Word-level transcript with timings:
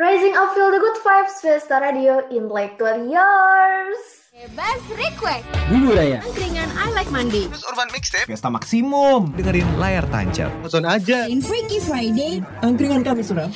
Rising 0.00 0.32
up 0.32 0.56
feel 0.56 0.72
the 0.72 0.80
good 0.80 0.96
vibes 1.04 1.44
Fiesta 1.44 1.76
Radio 1.76 2.24
Intellectual 2.32 3.04
Yours 3.04 4.32
Bebas 4.32 4.80
request. 4.96 5.44
Bumbu 5.68 5.92
Raya. 5.92 6.24
Angkringan 6.24 6.72
I 6.72 6.88
like 6.96 7.12
Monday 7.12 7.44
Terus 7.44 7.68
Urban 7.68 7.92
Mixtape. 7.92 8.24
Fiesta 8.24 8.48
Maksimum 8.48 9.36
dengerin 9.36 9.68
layar 9.76 10.08
tancap. 10.08 10.48
Nonton 10.64 10.88
aja. 10.88 11.28
In 11.28 11.44
Freaky 11.44 11.84
Friday. 11.84 12.40
Angkringan 12.64 13.04
kami 13.04 13.20
suram 13.20 13.52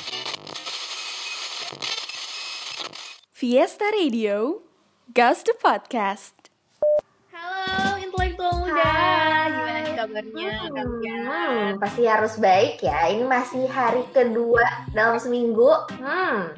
Fiesta 3.32 3.88
Radio, 3.96 4.61
Gas 5.16 5.48
the 5.48 5.56
Podcast. 5.56 6.52
Halo 7.32 8.04
intelektual 8.04 8.68
muda, 8.68 8.84
Hai. 8.84 9.43
Kabarnya 10.05 10.48
kalian? 10.68 11.21
Hmm, 11.25 11.66
pasti 11.80 12.02
harus 12.04 12.36
baik 12.36 12.84
ya. 12.84 13.09
Ini 13.09 13.25
masih 13.25 13.64
hari 13.73 14.04
kedua 14.12 14.62
dalam 14.93 15.16
seminggu. 15.16 15.73
Hmm, 15.96 16.53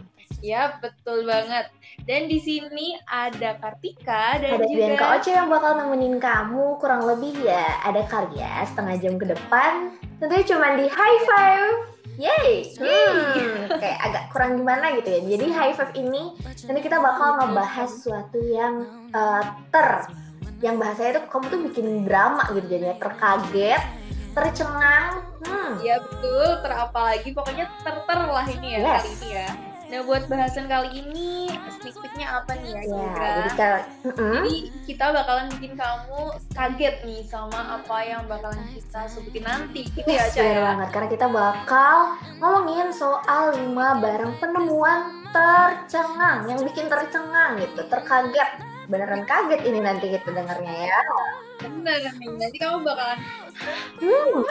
Ya 0.45 0.77
betul 0.83 1.25
banget. 1.25 1.71
Dan 2.05 2.29
di 2.29 2.37
sini 2.39 2.99
ada 3.09 3.57
Kartika 3.57 4.37
dan 4.37 4.61
ada 4.61 4.67
juga 4.69 4.79
Bianca 4.79 5.07
Oce 5.17 5.31
yang 5.33 5.49
bakal 5.49 5.73
nemenin 5.81 6.21
kamu 6.23 6.77
Kurang 6.77 7.03
lebih 7.09 7.35
ya 7.41 7.83
ada 7.83 8.05
kali 8.05 8.37
ya 8.37 8.63
setengah 8.69 8.95
jam 9.01 9.15
ke 9.17 9.27
depan. 9.33 9.97
Tentunya 10.21 10.45
cuma 10.45 10.67
di 10.77 10.87
high 10.87 11.21
five. 11.25 11.69
Yeay, 12.17 12.65
Hmm, 12.81 13.69
kayak 13.83 13.99
agak 14.09 14.25
kurang 14.33 14.57
gimana 14.57 14.89
gitu 14.97 15.09
ya. 15.13 15.21
Jadi 15.37 15.47
high 15.53 15.75
five 15.77 15.93
ini 15.93 16.33
nanti 16.65 16.81
kita 16.81 16.97
bakal 16.97 17.37
ngebahas 17.37 17.89
sesuatu 17.93 18.41
yang 18.41 18.89
eh, 19.13 19.43
ter, 19.69 19.89
yang 20.59 20.77
bahasanya 20.77 21.19
tuh 21.19 21.25
kamu 21.29 21.45
tuh 21.47 21.61
bikin 21.65 21.87
drama 22.03 22.45
gitu 22.51 22.67
jadinya 22.67 22.97
terkaget, 22.97 23.83
tercengang. 24.33 25.21
Hmm, 25.43 25.79
Ya 25.79 26.01
betul, 26.01 26.59
terapalagi 26.59 27.31
pokoknya 27.31 27.71
ter-ter 27.81 28.21
lah 28.25 28.47
ini 28.47 28.67
ya 28.69 28.79
Yes. 28.81 28.99
kali 28.99 29.11
ini 29.15 29.29
ya. 29.33 29.49
Nah 29.87 30.03
buat 30.03 30.27
bahasan 30.27 30.67
kali 30.67 30.99
ini 30.99 31.47
sneak 31.71 31.95
peeknya 31.95 32.27
apa 32.35 32.59
nih 32.59 32.75
ya 32.75 32.81
kira-kira? 32.83 33.31
jadi 33.31 33.51
kalau 33.55 33.79
Mm-mm. 34.03 34.35
Jadi 34.43 34.57
kita 34.83 35.05
bakalan 35.15 35.47
bikin 35.49 35.73
kamu 35.73 36.21
kaget 36.51 36.97
nih 37.01 37.23
sama 37.23 37.61
apa 37.79 37.97
yang 38.03 38.27
bakalan 38.27 38.67
kita 38.67 39.01
sebutin 39.07 39.47
nanti 39.47 39.87
gitu 39.87 40.03
ya 40.03 40.27
Yes, 40.27 40.35
ya. 40.35 40.59
banget 40.65 40.89
karena 40.91 41.09
kita 41.09 41.27
bakal 41.31 41.97
ngomongin 42.37 42.91
soal 42.91 43.55
5 43.55 43.63
barang 44.03 44.33
penemuan 44.37 44.99
tercengang 45.31 46.39
yang 46.45 46.61
bikin 46.61 46.87
tercengang 46.87 47.55
gitu, 47.57 47.87
terkaget. 47.87 48.51
Beneran 48.87 49.23
kaget 49.25 49.63
ini 49.65 49.79
nanti 49.79 50.07
kita 50.11 50.31
dengarnya 50.31 50.75
ya. 50.87 51.01
Bener 51.59 51.99
nih, 52.15 52.31
nanti 52.37 52.57
kamu 52.57 52.85
bakalan 52.85 53.19
Hmm, 53.97 54.45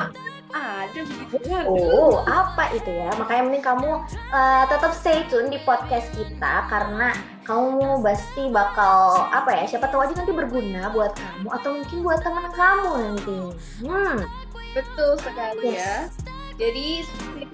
ada 0.49 0.99
begitu? 0.99 1.37
Oh, 1.65 2.25
apa 2.25 2.73
itu 2.73 2.89
ya? 2.89 3.13
Makanya 3.15 3.41
mending 3.45 3.63
kamu 3.63 3.89
uh, 4.29 4.63
tetap 4.65 4.91
stay 4.91 5.23
tune 5.27 5.47
di 5.47 5.61
podcast 5.61 6.09
kita 6.11 6.65
karena 6.67 7.13
kamu 7.43 8.01
pasti 8.01 8.49
bakal 8.49 9.29
apa 9.29 9.53
ya? 9.53 9.63
Siapa 9.69 9.87
tahu 9.87 10.03
aja 10.03 10.13
nanti 10.15 10.33
berguna 10.33 10.89
buat 10.91 11.13
kamu 11.13 11.47
atau 11.53 11.69
mungkin 11.77 11.97
buat 12.01 12.19
teman 12.19 12.47
kamu 12.51 12.91
nanti. 12.97 13.39
Hmm, 13.85 14.17
Betul 14.73 15.11
sekali 15.21 15.71
Yes. 15.71 15.79
ya. 15.79 15.95
Jadi 16.55 16.87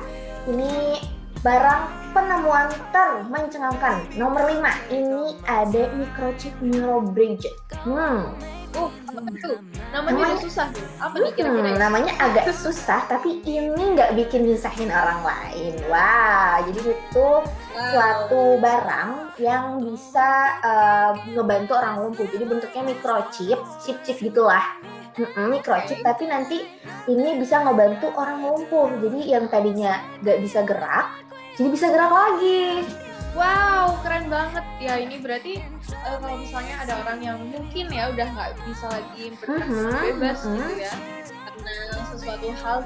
Ini 0.46 1.02
barang 1.40 1.82
penemuan 2.12 2.68
termencengangkan. 2.92 4.06
Nomor 4.14 4.46
5 4.46 4.70
ini 4.92 5.38
ada 5.46 5.90
microchip 5.96 6.54
neurobridge. 6.62 7.50
Hmm, 7.82 8.38
Uh, 8.78 8.91
apa 9.09 9.30
tuh? 9.41 9.57
Namanya 9.90 10.38
susah 10.38 10.69
tuh. 10.69 10.85
Apa 11.02 11.16
nih 11.18 11.34
kira-kira? 11.34 11.74
hmm, 11.74 11.74
ya? 11.74 11.81
namanya 11.81 12.13
agak 12.22 12.53
susah 12.53 13.02
tapi 13.09 13.41
ini 13.41 13.97
nggak 13.97 14.13
bikin 14.13 14.46
nyusahin 14.46 14.94
orang 14.94 15.25
lain. 15.25 15.74
Wah, 15.90 16.62
jadi 16.69 16.94
itu 16.94 17.29
suatu 17.74 18.62
barang 18.62 19.34
yang 19.41 19.81
bisa 19.81 20.29
eh, 20.62 21.12
ngebantu 21.34 21.74
orang 21.81 21.96
lumpuh. 22.06 22.29
Jadi 22.29 22.46
bentuknya 22.46 22.84
microchip, 22.94 23.59
chip-chip 23.81 24.18
gitulah. 24.22 24.78
Mm-mm, 25.18 25.52
microchip, 25.52 26.00
tapi 26.06 26.29
nanti 26.29 26.63
ini 27.09 27.41
bisa 27.41 27.66
ngebantu 27.66 28.13
orang 28.13 28.46
lumpuh. 28.46 28.94
Jadi 29.02 29.19
yang 29.34 29.50
tadinya 29.50 29.97
nggak 30.22 30.40
bisa 30.46 30.62
gerak, 30.62 31.09
jadi 31.58 31.69
bisa 31.74 31.85
gerak 31.90 32.13
lagi. 32.13 32.85
Wow, 33.31 34.01
keren 34.01 34.25
banget. 34.28 34.66
Ya 34.79 34.97
ini 34.97 35.22
berarti 35.22 35.62
eh, 35.62 36.17
kalau 36.17 36.35
misalnya 36.35 36.75
ada 36.81 36.94
orang 37.00 37.19
yang 37.19 37.38
mungkin 37.45 37.85
ya 37.88 38.09
udah 38.09 38.28
nggak 38.28 38.50
bisa 38.66 38.85
lagi 38.90 39.23
Mhm, 39.38 40.17
bebas 40.17 40.40
mhm. 40.44 40.56
gitu 40.56 40.73
ya. 40.79 40.94
Karena 41.59 41.73
sesuatu 42.09 42.47
hal 42.56 42.78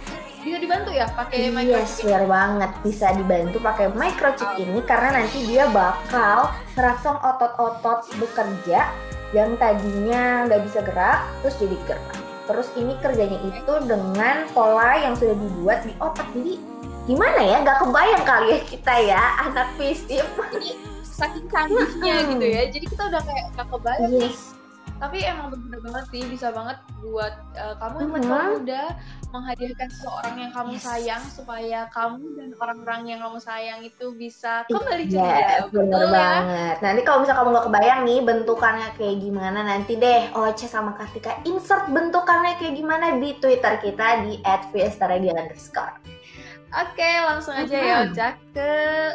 bisa 0.42 0.58
dibantu 0.60 0.92
ya 0.92 1.06
pakai 1.08 1.38
Yes, 1.40 1.54
microchip. 1.54 2.04
benar 2.04 2.24
banget 2.28 2.72
bisa 2.84 3.08
dibantu 3.14 3.58
pakai 3.62 3.88
microchip 3.90 4.50
ini 4.58 4.80
karena 4.84 5.10
nanti 5.16 5.38
dia 5.46 5.66
bakal 5.70 6.52
merangsang 6.74 7.18
otot-otot 7.18 8.00
bekerja 8.14 8.92
yang 9.32 9.56
tadinya 9.56 10.46
nggak 10.46 10.62
bisa 10.64 10.84
gerak 10.84 11.24
terus 11.40 11.56
jadi 11.58 11.78
gerak. 11.88 12.12
Terus 12.44 12.68
ini 12.76 12.94
kerjanya 13.00 13.40
itu 13.42 13.74
dengan 13.88 14.44
pola 14.52 15.00
yang 15.00 15.16
sudah 15.16 15.32
dibuat 15.32 15.88
di 15.88 15.96
otak. 15.98 16.28
Jadi 16.36 16.60
gimana 17.06 17.40
ya? 17.40 17.58
Gak 17.62 17.80
kebayang 17.82 18.24
kali 18.24 18.48
ya 18.50 18.60
kita 18.64 18.94
ya 19.00 19.22
anak 19.42 19.68
fisip. 19.76 20.26
Saking 21.04 21.46
canggihnya 21.46 22.16
Mhm. 22.20 22.30
gitu 22.34 22.46
ya. 22.48 22.62
Jadi 22.68 22.86
kita 22.88 23.04
udah 23.06 23.22
kayak 23.22 23.44
gak 23.54 23.68
kebayang 23.70 24.12
nih. 24.12 24.28
Yes. 24.28 24.58
Tapi 24.94 25.20
emang 25.20 25.52
bener 25.52 25.84
banget 25.84 26.06
sih 26.10 26.24
bisa 26.26 26.48
banget 26.50 26.80
buat 27.04 27.36
eh, 27.54 27.76
kamu 27.76 27.94
yang 27.94 28.08
Mhm. 28.08 28.16
intelektual 28.16 28.56
muda 28.56 28.84
menghadirkan 29.30 29.88
seseorang 29.90 30.36
yang 30.38 30.52
kamu 30.54 30.72
Yes. 30.72 30.84
sayang 30.86 31.24
supaya 31.28 31.80
kamu 31.92 32.24
dan 32.34 32.50
orang-orang 32.56 33.02
yang 33.06 33.20
kamu 33.20 33.38
sayang 33.38 33.80
itu 33.84 34.06
bisa 34.16 34.64
kembali 34.66 35.04
ceria. 35.06 35.68
bener 35.68 35.92
Betul 35.92 36.08
ya? 36.08 36.10
banget. 36.10 36.76
Nanti 36.80 37.02
kalau 37.04 37.18
misalnya 37.20 37.40
kamu 37.42 37.50
nggak 37.52 37.68
kebayang 37.68 38.02
nih 38.04 38.20
bentukannya 38.24 38.88
kayak 38.96 39.18
gimana, 39.20 39.60
nanti 39.62 39.94
deh 39.98 40.22
Oce 40.34 40.66
sama 40.66 40.96
Kartika 40.96 41.32
insert 41.44 41.84
bentukannya 41.90 42.56
kayak 42.56 42.74
gimana 42.74 43.06
di 43.20 43.30
Twitter 43.38 43.74
kita 43.78 44.08
di 44.24 44.40
@fiestaradio 44.72 45.36
underscore. 45.36 46.00
Oke, 46.74 47.06
langsung 47.22 47.54
aja 47.54 47.78
ya. 47.78 47.96
Oca 48.04 48.28
ke 48.50 48.70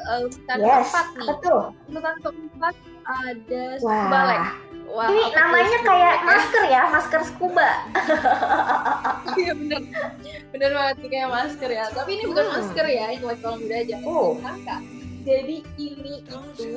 uh, 0.04 0.22
urutan 0.22 0.56
Yes, 0.56 0.70
keempat 0.86 1.06
nih. 1.10 1.20
apa 1.20 1.32
tuh? 1.40 1.62
Urutan 1.88 2.16
keempat 2.20 2.74
ada 3.04 3.64
Wah. 3.78 3.94
scuba. 3.98 4.20
Wah, 4.88 5.04
Ini 5.04 5.20
apa 5.20 5.28
tuh 5.28 5.36
namanya 5.36 5.68
scuba 5.74 5.84
kayak 5.84 6.14
leg? 6.14 6.24
masker 6.24 6.62
ya, 6.64 6.82
masker 6.88 7.20
scuba. 7.24 7.68
Iya 9.38 9.52
bener, 9.54 9.80
bener 10.50 10.70
banget 10.72 10.96
nih 10.98 11.10
kayak 11.12 11.30
masker 11.30 11.70
ya. 11.70 11.84
Tapi 11.92 12.10
ini 12.12 12.24
bukan 12.26 12.44
Hmm. 12.44 12.54
masker 12.56 12.86
ya, 12.88 13.06
intelektual 13.12 13.54
muda 13.56 13.76
aja. 13.76 13.96
Oh. 14.02 14.30
Sangka. 14.40 14.76
Jadi 15.20 15.56
ini 15.76 16.14
itu 16.24 16.72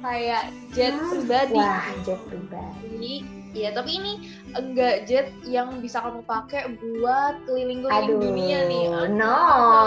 kayak 0.00 0.42
jet 0.72 0.94
Hmm, 0.94 1.10
pribadi. 1.12 1.54
Wah, 1.54 1.84
jet 2.02 2.20
pribadi. 2.24 3.14
Iya, 3.52 3.70
tapi 3.70 3.90
ini 3.94 4.12
enggak 4.54 5.04
jet 5.04 5.28
yang 5.42 5.78
bisa 5.78 5.98
kamu 5.98 6.22
pakai 6.22 6.74
buat 6.76 7.34
keliling-keliling 7.44 8.06
Aduh, 8.06 8.18
dunia 8.18 8.58
nih. 8.64 8.84
Aduh. 8.88 9.06
no, 9.10 9.38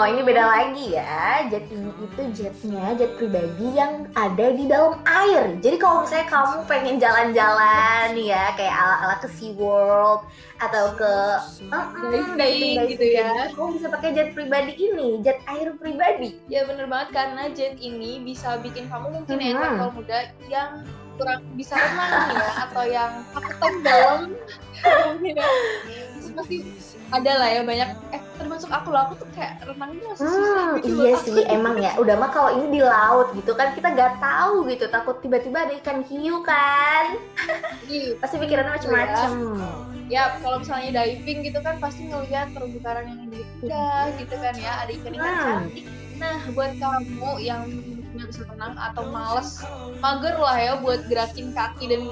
ini 0.04 0.20
beda 0.22 0.44
lagi 0.44 0.84
ya. 0.92 1.48
Jet 1.48 1.64
ini 1.68 1.88
itu 1.98 2.22
jetnya 2.34 2.92
jet 2.94 3.12
pribadi 3.14 3.66
yang 3.72 4.06
ada 4.12 4.46
di 4.50 4.64
dalam 4.64 5.00
air. 5.04 5.56
Jadi 5.58 5.76
kalau 5.76 6.04
misalnya 6.04 6.26
kamu 6.26 6.56
pengen 6.64 6.96
jalan-jalan 6.98 8.08
ya, 8.14 8.52
kayak 8.54 8.74
ala-ala 8.74 9.16
ke 9.18 9.28
SeaWorld 9.30 10.22
atau 10.58 10.84
ke 10.92 11.12
uh, 11.70 11.86
Diving 12.34 12.90
gitu 12.90 13.06
ya. 13.14 13.54
kamu 13.54 13.78
bisa 13.78 13.86
pakai 13.88 14.10
jet 14.10 14.34
pribadi 14.34 14.74
ini, 14.74 15.22
jet 15.22 15.38
air 15.46 15.70
pribadi. 15.74 16.34
Ya 16.46 16.66
bener 16.66 16.86
banget 16.86 17.14
karena 17.14 17.46
jet 17.50 17.78
ini 17.78 18.18
bisa 18.20 18.58
bikin 18.58 18.86
kamu 18.86 19.12
mungkin 19.14 19.36
ya 19.36 19.46
Mhm. 19.48 19.54
intelektual 19.54 19.90
muda 19.94 20.18
yang 20.46 20.70
kurang 21.18 21.40
bisa 21.52 21.74
renang 21.74 22.12
ya 22.30 22.48
atau 22.62 22.84
yang 22.84 23.12
takut 23.28 23.74
dalam 23.82 24.20
mungkin 25.08 25.34
ya. 25.34 25.48
Terus 26.14 26.30
pasti 26.32 26.56
ada 27.08 27.32
lah 27.34 27.48
ya 27.48 27.60
banyak 27.62 27.88
eh 28.10 28.22
termasuk 28.36 28.68
aku 28.68 28.88
lah 28.88 29.02
aku 29.04 29.14
tuh 29.16 29.28
kayak 29.32 29.58
renangnya 29.60 30.06
masih 30.08 30.22
susah 30.22 30.62
Hmm, 30.68 30.76
gitu 30.78 30.94
iya 30.94 31.10
loh. 31.10 31.20
sih, 31.20 31.42
emang 31.48 31.76
ya. 31.76 31.92
Udah 31.96 32.14
mah 32.14 32.30
kalau 32.30 32.50
ini 32.54 32.66
di 32.70 32.80
laut 32.80 33.32
gitu 33.32 33.52
kan 33.52 33.72
kita 33.72 33.90
nggak 33.90 34.12
tahu 34.18 34.62
gitu, 34.66 34.86
takut 34.86 35.18
tiba-tiba 35.18 35.58
ada 35.60 35.74
ikan 35.76 35.98
hiu 36.02 36.38
kan. 36.42 37.18
Iya. 37.84 38.14
Pasti 38.18 38.36
pikirannya 38.36 38.72
macem-macem. 38.72 39.30
ya 40.08 40.40
kalau 40.40 40.56
misalnya 40.58 40.88
diving 40.94 41.42
gitu 41.42 41.60
kan 41.60 41.76
pasti 41.76 42.04
ngeliat 42.04 42.48
terumbu 42.52 42.80
karang 42.80 43.04
yang 43.06 43.20
indah 43.28 44.08
gitu 44.16 44.34
kan 44.34 44.56
ya 44.56 44.72
ada 44.80 44.90
ikan-ikan 44.90 45.20
Hmm. 45.28 45.44
cantik 45.68 45.84
nah 46.16 46.38
buat 46.50 46.72
kamu 46.74 47.30
yang 47.38 47.62
bisa 48.28 48.44
renang 48.44 48.76
atau 48.76 49.08
males. 49.08 49.64
Mager 49.98 50.36
lah 50.36 50.56
ya 50.60 50.72
buat 50.78 51.08
gerakin 51.08 51.50
kaki 51.56 51.84
dan 51.88 52.02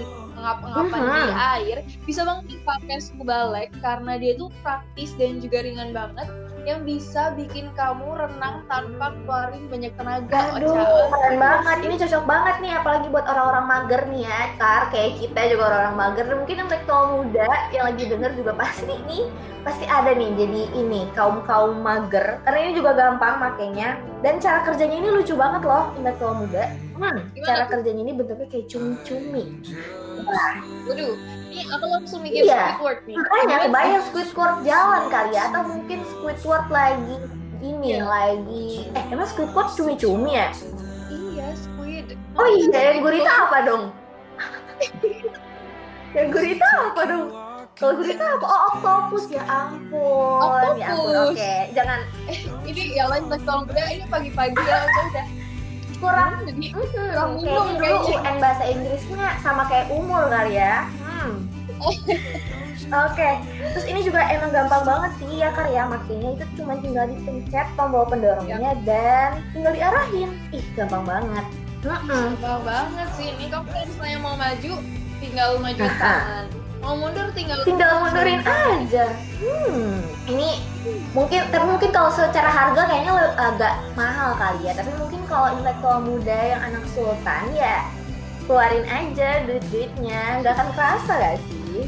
ngapa-ngapain 0.46 1.02
Mhm. 1.02 1.18
di 1.18 1.34
air 1.34 1.76
bisa 2.06 2.22
banget 2.22 2.44
dipakai 2.48 2.96
scuba 2.96 3.50
leg 3.50 3.74
karena 3.78 4.14
dia 4.14 4.32
tuh 4.34 4.54
praktis 4.62 5.10
dan 5.14 5.42
juga 5.42 5.60
ringan 5.60 5.90
banget 5.90 6.30
yang 6.62 6.82
bisa 6.82 7.30
bikin 7.32 7.70
kamu 7.72 8.18
renang 8.18 8.66
tanpa 8.66 9.14
keluarin 9.16 9.70
banyak 9.70 9.94
tenaga 9.94 10.50
Aduh, 10.52 10.74
Ocha. 10.74 10.82
keren 11.06 11.38
banget. 11.38 11.76
Ini 11.80 11.94
cocok 11.96 12.24
banget 12.26 12.56
nih, 12.58 12.72
apalagi 12.74 13.06
buat 13.06 13.22
orang-orang 13.22 13.64
mager 13.64 14.02
nih 14.10 14.26
ya, 14.26 14.40
Kar. 14.58 14.82
Kayak 14.90 15.12
kita 15.16 15.40
juga 15.46 15.62
orang-orang 15.64 15.94
mager. 15.96 16.26
Mungkin 16.26 16.54
yang 16.56 16.66
intelektual 16.66 17.04
muda 17.14 17.46
yang 17.70 17.84
lagi 17.86 18.04
denger 18.04 18.30
juga 18.34 18.52
pasti 18.58 18.94
nih, 19.06 19.22
pasti 19.62 19.84
ada 19.86 20.10
nih. 20.10 20.30
Jadi 20.34 20.62
ini, 20.74 21.00
kaum-kaum 21.14 21.78
mager. 21.78 22.42
Karena 22.42 22.58
ini 22.60 22.72
juga 22.74 22.90
gampang 22.94 23.38
makainya. 23.38 23.88
Dan 24.26 24.42
cara 24.42 24.66
kerjanya 24.66 24.96
ini 24.98 25.08
lucu 25.14 25.38
banget 25.38 25.62
loh, 25.62 25.94
intelektual 25.94 26.34
muda. 26.34 26.66
Hmm, 26.98 27.30
Gimana 27.30 27.46
cara 27.46 27.62
tuh? 27.62 27.78
kerjanya 27.78 28.02
ini 28.02 28.12
bentuknya 28.12 28.46
kayak 28.50 28.66
cumi-cumi. 28.66 29.44
Waduh 30.86 31.14
ini 31.46 31.62
aku 31.66 31.84
langsung 31.86 32.20
mikir 32.20 32.44
Iya. 32.44 32.74
Squidward 32.74 32.98
nih 33.04 33.16
Makanya 33.16 33.56
kebayang 33.64 34.04
Squidward 34.04 34.56
jalan 34.62 35.02
kali 35.08 35.30
ya, 35.32 35.42
atau 35.48 35.62
mungkin 35.64 35.98
Squidward 36.06 36.66
lagi 36.68 37.16
ini 37.58 37.88
Iya. 37.92 38.04
lagi 38.04 38.66
eh 38.92 39.04
emang 39.08 39.26
Squidward 39.26 39.68
cumi-cumi 39.72 40.36
ya? 40.36 40.48
iya 41.08 41.48
squid 41.54 42.06
Oh 42.36 42.46
iya, 42.46 42.92
yang 42.92 43.00
gurita 43.00 43.32
apa 43.48 43.58
dong? 43.64 43.84
yang 46.16 46.28
gurita 46.28 46.66
apa 46.84 47.02
dong? 47.08 47.26
Kalau 47.76 47.92
gurita 47.92 48.24
apa? 48.24 48.44
Oh, 48.44 48.60
octopus 48.72 49.24
ya 49.28 49.44
ampun. 49.44 50.80
Ya 50.80 50.92
ampun, 50.92 51.12
Octopus. 51.12 51.36
oke. 51.36 51.54
Jangan 51.76 52.00
ini 52.68 52.82
ya 52.96 53.04
lain 53.04 53.24
tolong 53.44 53.64
ini 53.68 54.04
pagi-pagi 54.08 54.56
ya 54.64 54.76
udah 54.84 55.26
kurang 55.98 56.32
jadi 56.44 56.64
hmm, 56.72 56.86
Kurang 56.92 57.30
minum 57.40 57.66
dulu. 57.76 58.16
UN 58.16 58.36
bahasa 58.38 58.64
Inggrisnya 58.68 59.28
sama 59.40 59.66
kayak 59.68 59.88
umur 59.92 60.28
kali 60.28 60.60
ya. 60.60 60.86
Hmm. 61.02 61.48
Oke, 62.86 63.30
terus 63.74 63.86
ini 63.90 64.00
juga 64.06 64.22
emang 64.30 64.54
gampang 64.54 64.86
banget 64.86 65.10
sih 65.18 65.42
ya 65.42 65.50
karya 65.50 65.82
makanya 65.90 66.38
itu 66.38 66.44
cuma 66.54 66.78
tinggal 66.78 67.04
dipencet 67.10 67.66
tombol 67.74 68.06
pendorongnya 68.06 68.78
dan 68.86 69.42
tinggal 69.50 69.74
diarahin. 69.74 70.30
Ih, 70.54 70.62
gampang 70.78 71.02
banget. 71.02 71.46
Mm-mm. 71.86 72.34
gampang 72.34 72.60
banget 72.66 73.08
sih 73.14 73.26
ini 73.30 73.46
kamu 73.46 73.68
kalau 73.70 73.86
misalnya 73.86 74.18
mau 74.18 74.34
maju 74.34 74.72
tinggal 75.22 75.50
maju 75.62 75.82
tangan 76.02 76.46
mau 76.82 76.94
mundur 76.94 77.28
tinggal 77.32 77.60
tinggal 77.64 78.04
mundurin 78.04 78.40
aja. 78.44 79.06
Hmm, 79.42 80.00
ini 80.30 80.60
mungkin 81.12 81.44
tapi 81.50 81.64
mungkin 81.66 81.90
kalau 81.92 82.10
secara 82.12 82.48
harga 82.48 82.82
kayaknya 82.88 83.12
agak 83.36 83.74
mahal 83.98 84.36
kali 84.38 84.70
ya. 84.70 84.72
Tapi 84.76 84.90
mungkin 84.96 85.20
kalau 85.26 85.52
intelektual 85.56 85.98
muda 86.04 86.38
yang 86.56 86.60
anak 86.62 86.84
sultan 86.92 87.44
ya 87.52 87.84
keluarin 88.46 88.86
aja 88.86 89.42
duit-duitnya, 89.42 90.38
nggak 90.38 90.54
akan 90.54 90.68
kerasa 90.78 91.12
gak 91.18 91.36
sih? 91.50 91.82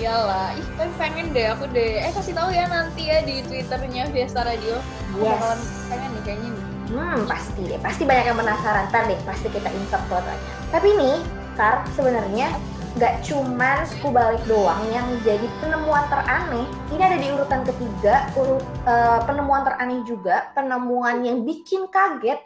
iyalah 0.00 0.56
ih 0.56 0.64
tapi 0.80 0.92
pengen 0.96 1.28
deh 1.36 1.52
aku 1.52 1.68
deh 1.76 2.00
eh 2.00 2.08
kasih 2.16 2.32
tahu 2.32 2.48
ya 2.56 2.64
nanti 2.72 3.12
ya 3.12 3.20
di 3.20 3.44
twitternya 3.44 4.08
Fiesta 4.08 4.48
Radio 4.48 4.80
aku 5.12 5.20
Yes. 5.20 5.36
bakalan 5.36 5.60
pengen 5.92 6.10
nih 6.16 6.22
kayaknya 6.24 6.50
nih 6.56 6.64
Hmm, 6.90 7.22
pasti 7.22 7.70
deh, 7.70 7.78
pasti 7.78 8.02
banyak 8.02 8.34
yang 8.34 8.38
penasaran. 8.42 8.90
Ntar 8.90 9.06
deh, 9.06 9.14
pasti 9.22 9.46
kita 9.46 9.70
insert 9.70 10.02
fotonya. 10.10 10.50
Tapi 10.74 10.90
nih, 10.98 11.22
Kar, 11.54 11.86
sebenarnya 11.94 12.50
nggak 12.98 13.22
cuman 13.22 13.86
scuba 13.86 14.34
balik 14.34 14.44
doang 14.50 14.82
yang 14.90 15.06
jadi 15.22 15.46
penemuan 15.62 16.04
teraneh. 16.10 16.66
Ini 16.90 17.02
ada 17.02 17.18
di 17.18 17.28
urutan 17.30 17.62
ketiga, 17.62 18.26
urut 18.34 18.64
eh, 18.86 19.20
penemuan 19.26 19.62
teraneh 19.62 20.02
juga, 20.02 20.50
penemuan 20.56 21.22
yang 21.22 21.46
bikin 21.46 21.86
kaget. 21.86 22.42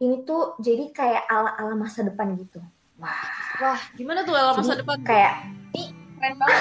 Ini 0.00 0.24
tuh 0.24 0.56
jadi 0.62 0.94
kayak 0.94 1.28
ala-ala 1.28 1.74
masa 1.76 2.06
depan 2.06 2.32
gitu. 2.38 2.62
Wah, 3.00 3.24
wah 3.60 3.80
gimana 3.96 4.24
tuh 4.24 4.32
dalam 4.36 4.54
masa 4.56 4.76
Jadi 4.76 4.80
depan 4.84 4.98
kayak 5.04 5.34
keren 6.20 6.36
banget 6.36 6.60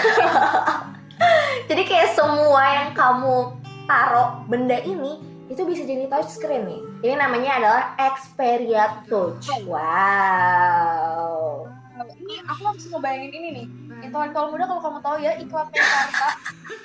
jadi 1.70 1.84
kayak 1.84 2.10
semua 2.16 2.64
yang 2.64 2.90
kamu 2.96 3.60
taruh 3.92 4.40
benda 4.48 4.80
ini 4.80 5.20
itu 5.52 5.66
bisa 5.66 5.84
jadi 5.84 6.08
touchscreen 6.08 6.64
nih. 6.64 6.82
Ini 7.02 7.16
namanya 7.18 7.52
adalah 7.58 7.84
Xperia 7.98 9.02
Touch. 9.10 9.50
Wow. 9.66 11.79
Ini 12.12 12.36
aku 12.44 12.62
langsung 12.64 12.90
ngebayangin 12.92 13.32
ini 13.32 13.50
nih 13.54 13.66
intelektual 14.02 14.50
muda 14.50 14.66
kalau 14.66 14.82
kamu 14.82 15.00
tahu 15.00 15.18
ya 15.20 15.32
iklan 15.36 15.68
Mekarta 15.70 16.28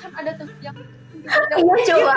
kan 0.00 0.11
ada 0.19 0.31
tuh 0.37 0.49
yang 0.61 0.76
Iya 1.56 1.76
coba. 1.88 2.15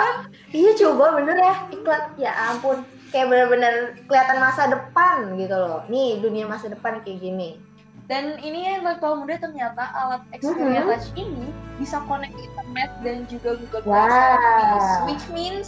Iya 0.50 0.70
coba 0.76 1.04
bener 1.16 1.36
ya 1.38 1.54
iklan. 1.70 2.02
Ya 2.16 2.32
ampun. 2.46 2.84
Kayak 3.08 3.26
bener-bener 3.32 3.74
kelihatan 4.04 4.36
masa 4.36 4.68
depan 4.68 5.32
gitu 5.34 5.56
loh. 5.56 5.80
Nih 5.88 6.20
dunia 6.20 6.44
masa 6.44 6.68
depan 6.68 7.00
kayak 7.00 7.16
gini. 7.18 7.56
Dan 8.04 8.36
ini 8.38 8.64
ya 8.64 8.80
intelektual 8.80 9.16
muda 9.16 9.36
ternyata 9.38 9.80
alat 9.94 10.20
Xperia 10.34 10.80
Mhm. 10.80 10.88
Touch 10.88 11.08
ini 11.14 11.46
bisa 11.76 12.00
connect 12.04 12.36
internet 12.36 12.90
dan 13.00 13.16
juga 13.24 13.50
Google 13.56 13.80
Play 13.80 13.96
Wow. 13.96 14.08
Service, 14.08 14.92
which 15.06 15.24
means 15.30 15.64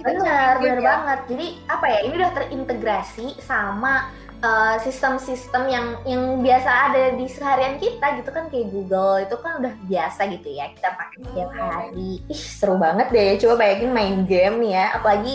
game 0.00 0.20
bener 0.20 0.56
ya. 0.74 0.84
banget. 0.84 1.18
Jadi 1.28 1.46
apa 1.68 1.86
ya? 1.86 1.98
Ini 2.02 2.14
udah 2.16 2.30
terintegrasi 2.34 3.26
sama 3.38 4.08
uh, 4.42 4.76
sistem-sistem 4.82 5.62
yang 5.70 5.86
yang 6.04 6.22
biasa 6.42 6.70
ada 6.90 7.02
di 7.16 7.26
seharian 7.28 7.76
kita 7.80 8.20
gitu 8.20 8.30
kan 8.32 8.48
kayak 8.52 8.68
Google 8.72 9.22
itu 9.22 9.36
kan 9.40 9.62
udah 9.62 9.72
biasa 9.86 10.20
gitu 10.32 10.48
ya 10.52 10.72
kita 10.74 10.88
pakai 10.96 11.18
setiap 11.22 11.50
hari. 11.54 12.24
Ih 12.26 12.42
seru 12.42 12.76
banget 12.76 13.08
deh. 13.12 13.36
Coba 13.40 13.64
bayangin 13.64 13.92
main 13.92 14.16
game 14.28 14.56
nih 14.60 14.72
ya, 14.76 14.86
apalagi 14.98 15.34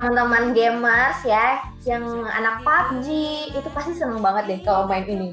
teman-teman 0.00 0.56
gamers 0.56 1.20
ya 1.22 1.62
yang 1.86 2.04
anak 2.26 2.64
PUBG 2.64 3.06
itu 3.54 3.68
pasti 3.70 3.92
seneng 3.94 4.24
banget 4.24 4.44
deh 4.48 4.60
kalau 4.64 4.88
main 4.88 5.04
ini. 5.06 5.30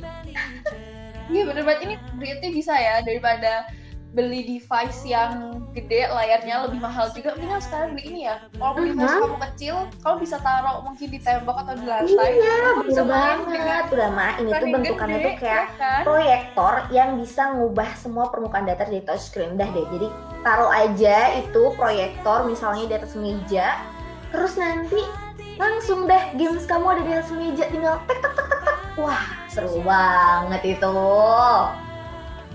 Iya 1.29 1.45
bener 1.45 1.61
banget 1.61 1.81
ini 1.85 1.95
duitnya 2.17 2.49
bisa 2.49 2.73
ya 2.73 3.05
daripada 3.05 3.69
beli 4.09 4.41
device 4.41 5.05
yang 5.05 5.61
gede 5.69 6.09
layarnya 6.09 6.65
lebih 6.65 6.81
mahal 6.81 7.13
juga 7.13 7.37
mendingan 7.37 7.61
sekarang 7.61 7.93
beli 7.93 8.03
ini 8.07 8.21
ya 8.25 8.41
kalau 8.51 8.73
Mhm. 8.73 8.85
device 8.89 9.15
kamu 9.15 9.37
kecil 9.45 9.75
kamu 10.01 10.15
bisa 10.19 10.37
taruh 10.39 10.77
mungkin 10.81 11.07
di 11.07 11.19
tembok 11.19 11.57
atau 11.61 11.73
di 11.73 11.85
lantai 11.85 12.29
Iya, 12.31 12.57
bener 12.79 13.05
banget. 13.05 13.83
Udah 13.89 14.09
mah 14.09 14.33
ini 14.35 14.49
tuh 14.51 14.67
bentukannya 14.67 15.13
gede, 15.15 15.25
tuh 15.25 15.35
kayak 15.37 15.53
ya 15.61 15.77
kan? 15.77 16.01
proyektor 16.03 16.73
yang 16.89 17.09
bisa 17.15 17.43
ngubah 17.53 17.89
semua 17.95 18.25
permukaan 18.27 18.65
datar 18.65 18.87
jadi 18.87 19.05
touchscreen 19.05 19.53
dah 19.55 19.69
deh 19.69 19.85
jadi 19.89 20.07
taruh 20.41 20.71
aja 20.71 21.17
itu 21.37 21.61
proyektor 21.75 22.43
misalnya 22.43 22.85
di 22.85 22.95
atas 22.95 23.13
meja 23.13 23.77
terus 24.29 24.55
nanti 24.55 25.05
langsung 25.55 26.07
deh 26.07 26.23
games 26.33 26.63
kamu 26.63 26.85
ada 26.89 27.01
di 27.03 27.11
atas 27.13 27.29
meja 27.29 27.65
tinggal 27.67 28.01
tek 28.03 28.17
tek 28.17 28.31
tek 28.31 28.47
tek 28.47 28.61
tek 28.63 28.77
wah 28.95 29.21
seru 29.45 29.81
banget 29.81 30.61
itu 30.73 30.97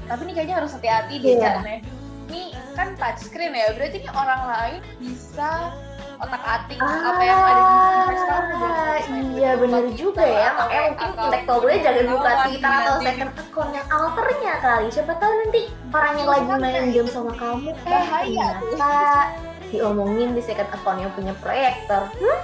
tapi 0.04 0.20
ini 0.23 0.32
kayaknya 0.32 0.56
harus 0.58 0.73
hati-hati 0.73 1.14
deh 1.16 1.30
Iya. 1.32 1.42
karena 1.54 1.73
ini 2.25 2.42
kan 2.73 2.88
touchscreen 2.94 3.52
ya. 3.52 3.70
Berarti 3.73 3.96
ini 3.99 4.11
orang 4.11 4.42
lain 4.44 4.80
bisa 4.99 5.50
otak 6.14 6.42
atik 6.42 6.78
apa 6.78 7.23
yang 7.23 7.38
ada 7.38 7.61
di 7.61 7.75
device 7.75 8.25
kamu 8.25 8.54
Ah, 8.54 8.96
iya 9.34 9.50
Twitter 9.58 9.87
juga 9.92 10.23
ya. 10.23 10.49
makanya 10.54 10.82
mungkin 10.87 11.04
atau 11.04 11.18
intelektual 11.18 11.58
boleh 11.61 11.76
jangan 11.76 12.04
buka 12.08 12.30
Twitter 12.46 12.70
atau 12.73 12.96
second 13.02 13.32
account 13.37 13.70
yang 13.75 13.87
alternya 13.88 14.52
kali. 14.58 14.87
Siapa 14.88 15.12
tahu 15.14 15.32
nanti 15.37 15.62
orang 15.90 16.14
yang 16.14 16.28
lagi 16.28 16.52
main 16.56 16.87
game 16.90 17.08
sama 17.08 17.32
kamu 17.34 17.70
eh 17.84 18.04
ternyata 18.06 18.94
diomongin 19.68 20.28
di 20.32 20.40
second 20.40 20.70
account 20.70 20.99
yang 20.99 21.12
punya 21.12 21.34
proyektor. 21.42 22.02
Hmm, 22.14 22.40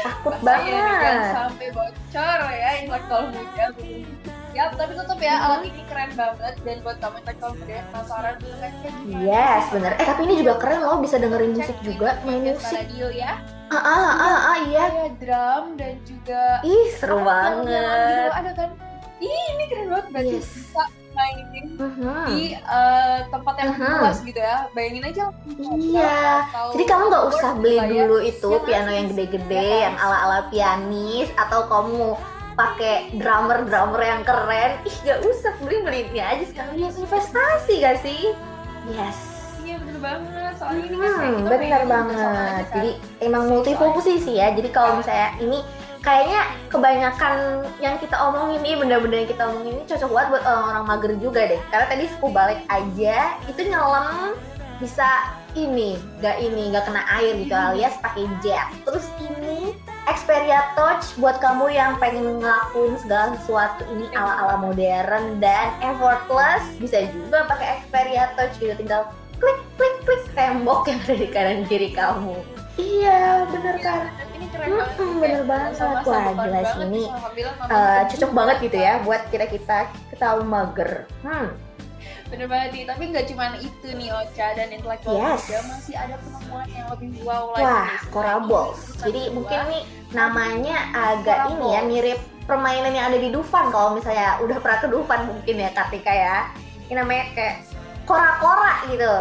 takut 0.00 0.34
banget. 0.40 1.34
sampai 1.34 1.68
bocor 1.70 2.38
ya 2.48 2.70
intelektual 2.78 3.22
muda 3.28 3.66
Ya, 4.50 4.72
tapi 4.72 4.92
tetap 4.92 5.18
ya 5.18 5.34
alat 5.38 5.60
ini 5.62 5.82
keren 5.86 6.10
banget 6.12 6.54
dan 6.60 6.76
buat 6.80 6.96
kamu 6.98 7.16
yang 7.20 7.36
kalau 7.36 7.54
udah 7.54 7.82
penasaran 7.84 8.34
kayak 8.40 8.72
gimana. 8.98 9.22
Yes, 9.22 9.64
bener. 9.70 9.92
Eh 9.94 10.06
tapi 10.06 10.20
ini 10.24 10.34
juga 10.36 10.54
keren 10.56 10.80
loh, 10.80 10.98
bisa 10.98 11.16
dengerin 11.16 11.52
musik 11.52 11.78
juga, 11.80 12.18
main 12.22 12.42
musik. 12.42 12.74
Radio 12.74 13.06
ya. 13.08 13.32
Ah, 13.68 13.76
ah, 13.76 14.10
ah, 14.16 14.38
ah, 14.48 14.56
iya. 14.64 14.84
Ada 14.88 15.06
drum 15.20 15.64
dan 15.76 15.94
juga 16.02 16.64
Ih, 16.64 16.88
seru 16.96 17.20
banget. 17.20 17.68
gitu 17.68 18.32
ada 18.34 18.50
kan. 18.56 18.70
Ih, 19.18 19.42
ini 19.52 19.64
keren 19.68 19.86
banget 19.88 20.06
berarti 20.08 20.34
Yes. 20.34 20.48
bisa 20.48 20.82
mainin 21.10 21.64
Mhm. 21.74 22.18
di 22.28 22.42
eh, 22.54 23.18
tempat 23.28 23.54
yang 23.58 23.72
Mhm. 23.74 23.92
luas 24.00 24.18
gitu 24.22 24.38
ya. 24.38 24.56
Bayangin 24.72 25.04
aja. 25.04 25.24
Iya. 25.58 26.18
atau 26.48 26.66
Jadi 26.72 26.84
kamu 26.84 27.02
nggak 27.06 27.24
usah 27.28 27.50
beli 27.54 27.76
lah 27.76 27.86
ya. 27.86 27.94
dulu 28.00 28.16
itu 28.22 28.48
kan? 28.48 28.64
piano 28.64 28.90
yang 28.90 29.06
gede-gede, 29.08 29.68
kan? 29.68 29.82
yang 29.84 29.96
ala-ala 29.98 30.40
pianis, 30.48 31.28
atau 31.36 31.60
kamu 31.66 32.16
pakai 32.58 33.14
drummer-drummer 33.14 34.02
yang 34.02 34.22
keren. 34.26 34.82
Ih, 34.82 34.96
gak 35.06 35.22
usah 35.22 35.54
beli 35.62 35.78
beli 35.86 36.00
ini 36.10 36.18
aja 36.18 36.42
sekalian 36.42 36.90
investasi 36.90 37.72
gak 37.78 38.02
sih? 38.02 38.34
Yes. 38.90 39.18
Iya 39.62 39.78
bener 39.78 39.98
banget. 40.02 40.52
Soalnya 40.58 40.82
ini 40.82 40.96
kan 40.96 41.10
Hmm, 41.12 41.34
kita 41.38 41.50
bener 41.54 41.82
banget. 41.86 42.18
kan. 42.18 42.64
Jadi 42.74 42.90
emang 43.22 43.42
multifungsi 43.46 44.12
sih 44.18 44.34
ya. 44.42 44.50
Jadi 44.50 44.68
kalau 44.72 44.98
misalnya 44.98 45.30
ini 45.38 45.58
kayaknya 46.00 46.40
kebanyakan 46.66 47.36
yang 47.78 47.94
kita 48.00 48.16
omongin 48.16 48.64
ini 48.64 48.74
benda-benda 48.80 49.16
yang 49.22 49.30
kita 49.30 49.42
omongin 49.44 49.78
ini 49.78 49.84
cocok 49.86 50.10
banget 50.10 50.28
buat 50.34 50.44
orang-orang 50.46 50.84
mager 50.88 51.12
juga 51.20 51.40
deh. 51.46 51.60
Karena 51.68 51.86
tadi 51.86 52.04
suku 52.10 52.26
balik 52.32 52.60
aja 52.66 53.18
itu 53.46 53.60
nyelam 53.68 54.34
bisa 54.78 55.06
ini, 55.52 55.98
gak 56.22 56.38
ini, 56.38 56.70
gak 56.70 56.86
kena 56.86 57.02
air 57.18 57.34
gitu 57.34 57.54
alias 57.54 57.98
pakai 57.98 58.24
jet. 58.40 58.66
Terus 58.86 59.06
ini 59.20 59.74
Xperia 60.08 60.72
Touch 60.72 61.04
buat 61.20 61.36
kamu 61.36 61.68
yang 61.68 62.00
pengen 62.00 62.40
ngelakuin 62.40 62.96
segala 62.96 63.36
sesuatu 63.36 63.84
ini 63.92 64.08
ala-ala 64.16 64.56
modern 64.56 65.36
dan 65.36 65.68
effortless 65.84 66.64
bisa 66.80 67.04
juga 67.12 67.44
pakai 67.44 67.84
Xperia 67.84 68.32
Touch 68.32 68.56
gitu 68.56 68.72
tinggal 68.72 69.12
klik 69.36 69.60
klik 69.76 69.94
klik 70.02 70.22
tembok 70.32 70.88
yang 70.88 70.98
ada 71.04 71.14
di 71.14 71.28
kanan 71.28 71.60
kiri 71.68 71.92
kamu. 71.92 72.40
Iya, 72.78 73.42
bener 73.50 73.76
kan? 73.82 74.06
Dan 74.16 74.28
ini 74.34 74.46
keren 74.48 74.66
Mm-mm, 74.70 74.78
banget. 74.78 74.96
sih, 74.96 75.18
bener 75.18 75.42
banget. 75.44 75.70
sama-sama 75.74 75.98
Wah, 75.98 76.22
fun 76.24 76.24
gila 76.24 76.38
banget 76.38 76.64
sih 76.64 76.80
ini, 76.80 77.02
sama 77.04 77.28
Eh, 77.68 77.68
temen 77.68 78.08
cocok 78.08 78.30
banget 78.32 78.56
gitu 78.64 78.78
ya 78.78 78.94
buat 79.02 79.22
kita 79.28 79.46
kita 79.46 79.78
kita 80.08 80.26
mager. 80.40 80.90
Hmm, 81.20 81.46
Bener 82.28 82.44
banget 82.44 82.70
nih, 82.70 82.84
tapi 82.84 83.02
nggak 83.08 83.26
cuma 83.26 83.56
itu 83.56 83.88
nih 83.88 84.08
Ocha 84.10 84.46
dan 84.52 84.68
intelektual 84.68 85.16
Yes. 85.16 85.42
juga 85.42 85.60
masih 85.66 85.94
ada 85.96 86.14
penemuan 86.18 86.68
yang 86.68 86.86
lebih 86.90 87.08
wow 87.22 87.44
lagi. 87.50 87.64
wah. 87.64 87.88
Ini 87.88 89.00
Jadi 89.00 89.20
kedua. 89.22 89.34
mungkin 89.34 89.60
nih 89.66 89.82
namanya 90.10 90.76
agak 90.92 91.38
ini 91.50 91.66
ya 91.66 91.80
mirip 91.82 92.18
permainan 92.44 92.92
yang 92.92 93.06
ada 93.06 93.18
di 93.18 93.28
Dufan 93.28 93.68
kalau 93.68 93.96
misalnya 93.96 94.36
udah 94.38 94.56
pernah 94.56 94.78
ke 94.78 94.88
Dufan 94.88 95.20
mungkin 95.26 95.56
ya 95.58 95.70
Kartika 95.70 96.08
ya. 96.10 96.36
Ini 96.84 96.94
namanya 96.94 97.24
kayak 97.32 97.54
kora-kora 98.04 98.84
gitu. 98.86 99.14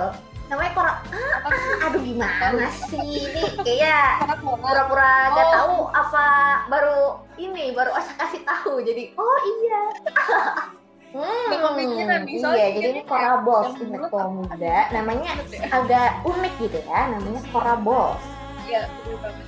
Namanya 0.47 0.71
kora. 0.73 0.91
Sih? 1.01 1.15
Ah, 1.43 1.85
aduh 1.85 2.01
gimana 2.01 2.67
sih 2.85 3.03
ini 3.21 3.43
kayak 3.57 4.31
pura-pura 4.39 5.13
gak 5.29 5.43
Oh. 5.43 5.51
tahu 5.53 5.75
apa 5.93 6.27
baru 6.67 6.99
ini 7.35 7.71
baru 7.71 7.91
Ocha 7.91 8.15
kasih 8.15 8.43
tahu 8.43 8.79
jadi 8.79 9.11
oh 9.13 9.37
iya 9.57 9.81
hmm, 11.09 11.45
Nggak 11.47 11.59
kepikiran 11.63 12.19
nih, 12.23 12.35
iya 12.35 12.67
jadi 12.69 12.87
ini 12.89 13.01
kayak 13.01 13.07
Corables 13.07 13.63
yang 13.63 13.73
menurut 13.73 13.87
intelektual 13.87 14.23
aku 14.23 14.35
muda 14.41 14.77
namanya 14.91 15.31
ya. 15.47 15.67
agak 15.71 16.09
unik 16.23 16.53
gitu 16.59 16.79
ya 16.83 16.99
namanya 17.09 17.41
Corables 17.49 18.23
Iya, 18.63 18.81
bener 18.99 19.17
banget. 19.23 19.45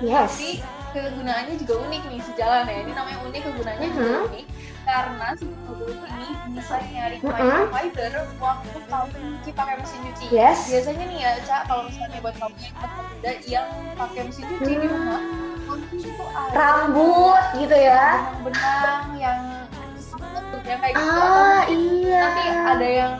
yes 0.00 0.32
Tapi 0.34 0.50
kegunaannya 0.88 1.54
juga 1.56 1.74
unik 1.78 2.02
nih 2.08 2.20
sejalan 2.24 2.64
ya. 2.64 2.76
Ini 2.80 2.92
namanya 2.92 3.18
unik 3.22 3.42
kegunaannya 3.44 3.88
juga 3.92 4.10
Mhm. 4.10 4.26
unik 4.26 4.46
karena 4.82 5.26
si 5.36 5.44
Corabola 5.46 6.08
ini 6.08 6.28
bisa 6.50 6.76
nyari 6.82 7.16
Mhm. 7.18 7.28
microfiber 7.28 8.12
waktu 8.40 8.78
kamu 8.82 9.06
cuci 9.12 9.50
pakai 9.52 9.74
mesin 9.78 10.00
cuci. 10.02 10.24
yes 10.28 10.58
Biasanya 10.66 11.04
nih 11.06 11.18
ya, 11.20 11.32
Cak, 11.44 11.62
kalau 11.68 11.82
misalnya 11.86 12.18
buat 12.18 12.34
kamu 12.34 12.54
yang 12.58 12.74
muda 12.90 13.32
yang 13.44 13.68
pakai 13.94 14.20
mesin 14.24 14.44
cuci 14.48 14.72
di 14.74 14.86
rumah, 14.88 15.20
mungkin 15.68 15.96
itu 16.00 16.24
ada 16.24 16.50
rambut 16.50 17.44
gitu 17.54 17.76
ya 17.76 18.04
benang-benang 18.40 19.04
yang 19.14 19.40
yang 20.68 20.80
kayak 20.80 20.94
gitu. 20.94 21.08
Ah 21.10 21.58
atau 21.58 21.72
iya. 21.72 22.20
nanti 22.20 22.42
ada 22.46 22.88
yang 22.88 23.12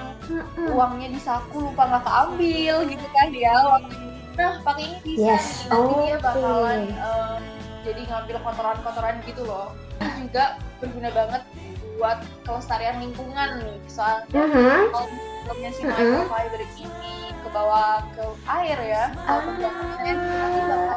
uangnya 0.69 1.09
di 1.09 1.21
saku 1.21 1.57
lupa 1.65 1.83
nggak 1.87 2.05
keambil 2.05 2.75
gitu 2.85 3.07
kan 3.11 3.29
ya 3.33 3.57
waktu 3.65 3.97
nah 4.39 4.55
pakai 4.63 4.83
ini 4.87 4.99
bisa 5.03 5.19
Yes, 5.35 5.47
nih 5.67 5.73
nanti 5.73 5.95
dia 5.99 6.15
oke. 6.15 6.23
bakalan 6.23 6.81
eh, 6.87 7.37
jadi 7.83 8.01
ngambil 8.07 8.37
kotoran-kotoran 8.39 9.15
gitu 9.25 9.43
loh. 9.43 9.75
Ini 9.99 10.29
juga 10.29 10.45
berguna 10.79 11.11
banget 11.11 11.43
buat 11.97 12.19
kelestarian 12.45 13.03
lingkungan 13.03 13.49
nih. 13.59 13.79
Soalnya 13.89 14.31
Mhm. 14.31 14.95
kalau 14.95 15.09
filmnya 15.43 15.71
si 15.73 15.83
Mm-mm. 15.83 16.23
microfiber 16.23 16.61
ini 16.77 17.28
ke 17.49 17.57
bawah 17.57 18.05
ke 18.13 18.25
air 18.45 18.79
ya. 18.85 19.05
Ah, 19.25 19.41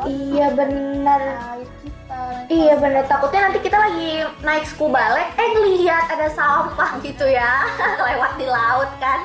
iya 0.03 0.47
benar. 0.51 1.21
Air 1.55 1.69
kita 1.79 2.19
nanti 2.19 2.51
Iya 2.51 2.73
bener, 2.75 3.03
takutnya 3.07 3.47
nanti 3.47 3.59
kita 3.63 3.77
lagi 3.79 4.27
naik 4.43 4.67
scuba 4.67 5.15
lek, 5.15 5.31
eh 5.39 5.47
ngeliat 5.55 6.11
ada 6.11 6.27
sampah 6.27 6.99
gitu 6.99 7.23
ya, 7.23 7.63
lewat 8.11 8.35
di 8.35 8.51
laut 8.51 8.91
kan. 8.99 9.23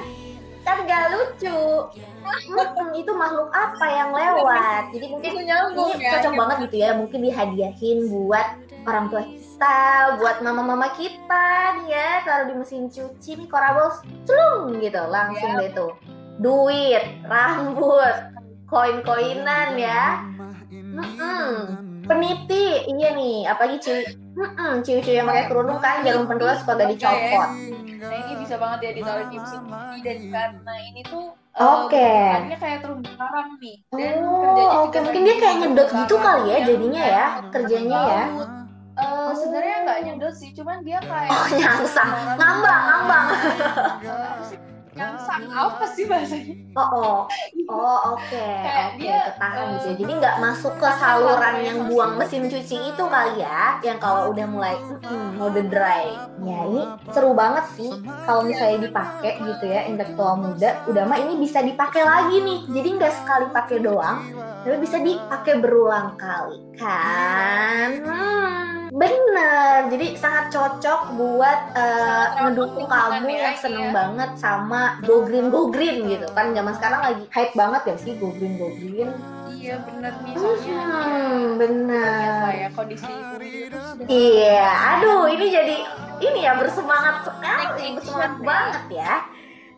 Kan 0.63 0.87
gak 0.87 1.11
lucu. 1.11 1.91
Mm-mm, 2.27 2.91
Itu 2.95 3.15
makhluk 3.15 3.51
apa 3.51 3.87
yang 3.87 4.11
lewat? 4.15 4.95
Jadi 4.95 5.07
mungkin 5.11 5.31
itu 5.35 5.43
nyambung 5.47 5.91
ini 5.95 6.07
ya 6.07 6.11
cocok 6.19 6.33
banget 6.35 6.57
gitu 6.71 6.77
ya, 6.79 6.91
mungkin 6.95 7.19
dihadiahin 7.23 7.99
buat 8.11 8.49
orang 8.87 9.07
tua 9.11 9.23
kita, 9.27 9.79
buat 10.23 10.37
mama-mama 10.43 10.91
kita 10.95 11.47
nih 11.83 11.87
ya. 11.91 12.11
Taruh 12.23 12.47
di 12.51 12.55
mesin 12.55 12.87
cuci 12.87 13.31
nih 13.35 13.49
Corables, 13.51 13.99
celung 14.27 14.79
gitu 14.79 15.03
langsung 15.11 15.55
Iya. 15.55 15.63
deh 15.67 15.71
tuh 15.75 15.91
Duit, 16.37 17.05
rambut, 17.25 18.15
koin-koinan 18.67 19.79
ya 19.79 20.21
Mm-mm. 20.71 21.49
peniti 22.05 22.87
iya 22.87 23.13
nih 23.13 23.47
apalagi 23.47 23.79
ciwi 23.83 24.03
Mm-mm, 24.37 24.85
ciwi-ciwi 24.85 25.17
yang 25.17 25.27
pakai 25.27 25.49
kerudung 25.49 25.81
kan 25.81 26.05
jarum 26.05 26.29
pentul 26.29 26.53
suka 26.55 26.77
gak 26.77 26.89
dicopot 26.93 27.51
Nah 27.97 28.17
ini 28.23 28.33
bisa 28.39 28.55
banget 28.61 28.79
ya 28.85 28.91
ditaruh 28.95 29.27
di 29.27 29.37
mesin 29.41 29.61
cuci 29.65 29.99
dan 30.05 30.19
karena 30.29 30.75
ini 30.85 31.01
tuh 31.03 31.25
eh, 31.57 31.65
Oke. 31.65 31.97
bentukannya 31.97 32.59
kayak 32.61 32.79
terumbu 32.85 33.11
karang 33.17 33.51
nih 33.59 33.77
dan 33.91 34.15
Oh, 34.23 34.87
oke. 34.87 34.93
juga 34.93 34.99
Mungkin 35.03 35.23
dia 35.25 35.37
kayak 35.41 35.57
nyedot 35.65 35.89
gitu 35.91 36.15
kali 36.21 36.45
ya 36.47 36.59
jadinya 36.63 37.03
ya, 37.03 37.25
kerjanya 37.49 38.01
ya. 38.05 38.25
Eh, 38.97 39.31
sebenarnya 39.37 39.77
nggak 39.85 39.99
nyedot 40.05 40.35
sih, 40.37 40.51
cuman 40.57 40.81
dia 40.85 40.99
kayak 41.05 41.29
oh 41.33 41.47
nyangsang 41.53 42.11
ngambang 42.37 42.83
ngambang 42.89 43.27
Apa 44.97 45.17
sih? 45.21 45.29
Nyangsang 45.37 45.45
apa 45.53 45.85
sih 45.93 46.05
bahasanya? 46.09 46.55
oh 46.77 46.81
oh. 46.81 47.19
Oh 47.67 48.15
oke. 48.15 48.31
Kayak 48.31 48.95
oke 48.95 48.99
dia, 49.03 49.19
ketahan 49.27 49.67
eh, 49.67 49.71
gitu 49.75 49.89
jadi 50.07 50.13
nggak 50.23 50.37
masuk 50.39 50.73
ke 50.79 50.89
saluran 51.03 51.57
yang 51.67 51.79
buang 51.91 52.15
mesin 52.15 52.47
cuci 52.47 52.95
itu 52.95 53.05
kali 53.11 53.43
ya 53.43 53.83
yang 53.83 53.99
kalau 53.99 54.31
udah 54.31 54.47
mulai 54.47 54.79
mm, 54.79 55.35
mode 55.35 55.67
dry. 55.67 56.15
Ya 56.47 56.59
ini 56.71 56.83
seru 57.11 57.35
banget 57.35 57.67
sih 57.75 57.91
kalau 58.23 58.47
misalnya 58.47 58.87
dipakai 58.87 59.43
gitu 59.43 59.65
ya 59.67 59.83
intelektual 59.91 60.39
muda. 60.39 60.79
Udah 60.87 61.05
mah 61.11 61.19
ini 61.19 61.43
bisa 61.43 61.59
dipakai 61.59 62.07
lagi 62.07 62.39
nih. 62.39 62.61
Jadi 62.71 62.89
nggak 63.03 63.15
sekali 63.19 63.47
pakai 63.51 63.79
doang 63.83 64.47
tapi 64.67 64.83
bisa 64.83 64.99
dipakai 64.99 65.63
berulang 65.63 66.19
kali 66.19 66.59
kan? 66.75 68.03
Hmm, 68.03 68.76
bener 68.97 69.93
jadi 69.93 70.07
sangat 70.17 70.57
cocok 70.57 71.01
buat 71.21 71.61
eh, 71.77 72.27
ngedukung 72.41 72.89
kamu 72.89 73.29
ya, 73.29 73.53
yang 73.53 73.59
seneng 73.61 73.89
iya. 73.89 73.93
banget 73.93 74.31
sama 74.41 74.97
go 75.05 75.21
green 75.21 75.53
go 75.53 75.69
green 75.69 76.09
gitu. 76.09 76.25
Kan 76.33 76.57
zaman 76.57 76.73
sekarang 76.81 77.01
lagi 77.05 77.25
hype 77.29 77.53
banget 77.53 77.81
gak 77.85 78.01
sih 78.01 78.17
go 78.17 78.33
green 78.33 78.57
go 78.57 78.73
green. 78.81 79.13
Iya 79.53 79.83
bener 79.85 80.13
nih, 80.25 80.35
soalnya. 80.37 80.81
Hmm, 80.81 81.43
bener. 81.61 82.49
Ya 82.57 82.69
kondisi 82.73 83.13
iya 84.07 84.69
aduh 84.97 85.27
ini 85.31 85.47
jadi 85.51 85.77
ini 86.23 86.41
ya 86.47 86.53
bersemangat 86.57 87.27
sekali 87.27 87.85
bersemangat 87.97 88.33
ya. 88.33 88.45
banget 88.45 88.85
ya 88.93 89.15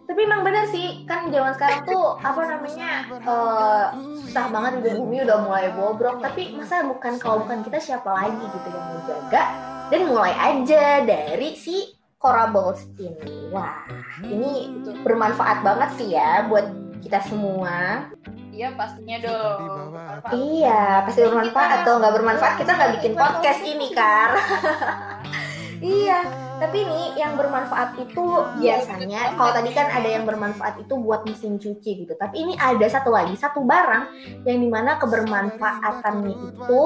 tapi 0.09 0.25
emang 0.25 0.41
bener 0.41 0.65
sih 0.73 1.05
kan 1.05 1.29
zaman 1.29 1.53
sekarang 1.53 1.85
tuh 1.85 2.17
apa 2.25 2.41
namanya 2.49 3.05
eh, 3.13 3.85
susah 4.25 4.49
banget 4.49 4.81
udah 4.81 4.93
bumi 5.05 5.17
udah 5.29 5.39
mulai 5.45 5.69
bobrok. 5.77 6.25
Tapi 6.25 6.57
masa 6.57 6.81
bukan 6.89 7.21
kalau 7.21 7.45
bukan 7.45 7.61
kita 7.61 7.77
siapa 7.77 8.09
lagi 8.09 8.41
gitu 8.41 8.69
yang 8.73 8.85
mau 8.89 9.01
jaga? 9.05 9.43
Dan 9.93 10.09
mulai 10.09 10.33
aja 10.33 11.05
dari 11.05 11.53
si 11.61 11.93
Corables 12.17 12.89
ini. 12.97 13.53
Wah 13.53 13.85
ini 14.25 14.81
bermanfaat 15.05 15.61
banget 15.61 15.91
sih 16.01 16.17
ya 16.17 16.49
buat 16.49 16.65
kita 17.05 17.21
semua. 17.29 18.09
Iya 18.49 18.75
pastinya 18.75 19.17
dong. 19.23 19.61
Bermanfaat. 19.93 20.33
Iya, 20.35 20.83
pasti 21.07 21.21
bermanfaat 21.21 21.71
atau 21.85 21.93
nggak 22.01 22.15
bermanfaat 22.17 22.55
kita 22.59 22.71
nggak 22.75 22.93
bikin 22.99 23.13
podcast 23.15 23.61
ini 23.63 23.89
kan. 23.95 24.31
iya, 26.01 26.48
tapi 26.59 26.83
nih 26.83 27.23
yang 27.23 27.39
bermanfaat 27.39 27.95
itu 28.03 28.25
biasanya 28.59 29.39
kalau 29.39 29.55
tadi 29.55 29.71
kan 29.71 29.87
ada 29.95 30.09
yang 30.11 30.27
bermanfaat 30.27 30.83
itu 30.83 30.95
buat 30.99 31.23
mesin 31.23 31.57
cuci 31.57 32.05
gitu. 32.05 32.13
Tapi 32.19 32.35
ini 32.43 32.55
ada 32.59 32.83
satu 32.91 33.15
lagi 33.15 33.39
satu 33.39 33.63
barang 33.63 34.05
yang 34.43 34.59
di 34.59 34.69
mana 34.69 34.99
kebermanfaatannya 34.99 36.35
itu 36.35 36.83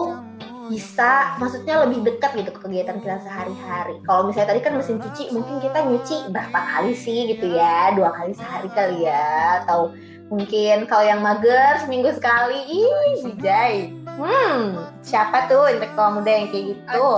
bisa 0.70 1.36
maksudnya 1.42 1.82
lebih 1.84 2.06
dekat 2.06 2.38
gitu 2.38 2.50
ke 2.54 2.60
kegiatan 2.62 3.00
kita 3.00 3.18
sehari-hari. 3.24 3.98
Kalau 4.06 4.28
misalnya 4.28 4.54
tadi 4.54 4.60
kan 4.62 4.76
mesin 4.78 5.00
cuci 5.00 5.34
mungkin 5.34 5.58
kita 5.58 5.78
nyuci 5.88 6.16
berapa 6.30 6.58
kali 6.60 6.92
sih 6.94 7.32
gitu 7.34 7.56
ya? 7.56 7.96
Dua 7.96 8.12
kali 8.14 8.32
sehari 8.36 8.68
kali 8.70 9.08
ya 9.08 9.64
atau 9.64 9.90
mungkin 10.32 10.88
kalau 10.88 11.04
yang 11.04 11.20
mager 11.20 11.76
seminggu 11.84 12.08
sekali 12.16 12.56
ih 12.64 13.20
hmm 14.16 14.80
siapa 15.04 15.44
tuh 15.44 15.68
intelektual 15.68 16.16
muda 16.16 16.30
yang 16.30 16.48
kayak 16.48 16.64
gitu. 16.72 17.08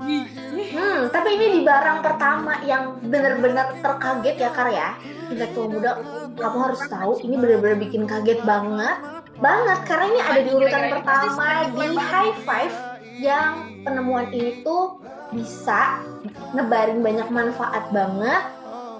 Hmm 0.00 1.12
tapi 1.12 1.28
ini 1.36 1.46
di 1.56 1.60
barang 1.60 2.00
pertama 2.00 2.64
yang 2.64 2.96
bener-bener 3.04 3.76
terkaget 3.84 4.36
ya 4.40 4.50
Kar 4.52 4.68
ya. 4.72 4.96
Intelektual 5.28 5.68
muda 5.68 5.90
kamu 6.36 6.58
harus 6.70 6.82
tahu 6.88 7.12
ini 7.24 7.36
bener-bener 7.36 7.76
bikin 7.76 8.08
kaget 8.08 8.40
banget. 8.48 8.96
Banget 9.40 9.78
karena 9.84 10.04
ini 10.08 10.20
ada 10.20 10.40
di 10.40 10.50
urutan 10.52 10.82
pertama 10.92 11.46
di 11.72 11.88
high 11.96 12.34
five 12.44 12.74
yang 13.20 13.52
penemuan 13.84 14.32
ini 14.32 14.64
tuh 14.64 15.00
bisa 15.30 16.00
ngebarin 16.56 17.04
banyak 17.04 17.28
manfaat 17.28 17.84
banget 17.92 18.42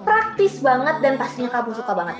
praktis 0.01 0.61
banget 0.61 0.97
dan 1.01 1.17
pastinya 1.17 1.49
kamu 1.49 1.73
suka 1.77 1.93
banget. 1.93 2.17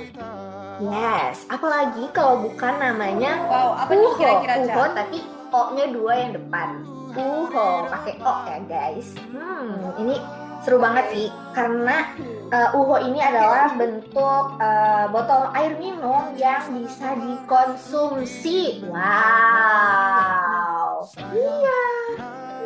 Yes, 0.81 1.45
apalagi 1.45 2.09
kalau 2.09 2.41
bukan 2.41 2.73
namanya 2.81 3.37
Wow, 3.45 3.85
apa 3.85 3.91
nih 3.93 4.11
kira-kira 4.17 4.53
Uho 4.65 4.83
tapi 4.97 5.17
O-nya 5.51 5.85
dua 5.91 6.13
yang 6.15 6.31
depan. 6.31 6.79
Uho, 7.11 7.91
pakai 7.91 8.15
O 8.23 8.33
ya 8.47 8.59
guys. 8.67 9.15
Hmm, 9.31 9.95
ini 9.99 10.15
seru 10.61 10.77
banget 10.77 11.05
sih 11.11 11.27
karena 11.51 12.13
uh, 12.53 12.77
Uho 12.77 13.01
ini 13.01 13.19
adalah 13.19 13.73
bentuk 13.75 14.43
uh, 14.61 15.09
botol 15.09 15.49
air 15.57 15.75
minum 15.75 16.31
yang 16.37 16.61
bisa 16.71 17.17
dikonsumsi. 17.17 18.85
Wow. 18.87 21.03
Iya. 21.33 21.81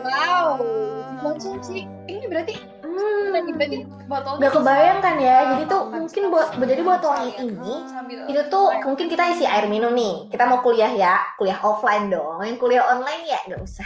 Wow, 0.06 0.62
konsumsi. 1.24 1.90
Ini 2.06 2.30
berarti 2.30 2.56
Hmm. 2.96 3.60
berarti 3.60 3.84
botol 4.08 4.40
Gak 4.40 4.56
kebayang 4.56 5.04
kan 5.04 5.20
ya, 5.20 5.52
jadi 5.52 5.68
tuh 5.68 5.92
mungkin 5.92 6.32
buat 6.32 6.56
jadi 6.56 6.80
botolnya 6.80 7.28
ini 7.44 7.84
sambil 7.92 8.24
itu 8.32 8.42
tuh 8.48 8.72
mungkin 8.88 9.12
kita 9.12 9.36
isi 9.36 9.44
air 9.44 9.68
minum 9.68 9.92
nih 9.92 10.32
kita 10.32 10.48
mau 10.48 10.64
kuliah 10.64 10.96
ya 10.96 11.20
kuliah 11.36 11.60
offline 11.60 12.08
dong 12.08 12.40
yang 12.40 12.56
kuliah 12.56 12.88
online 12.88 13.28
ya 13.28 13.36
nggak 13.52 13.60
usah 13.60 13.84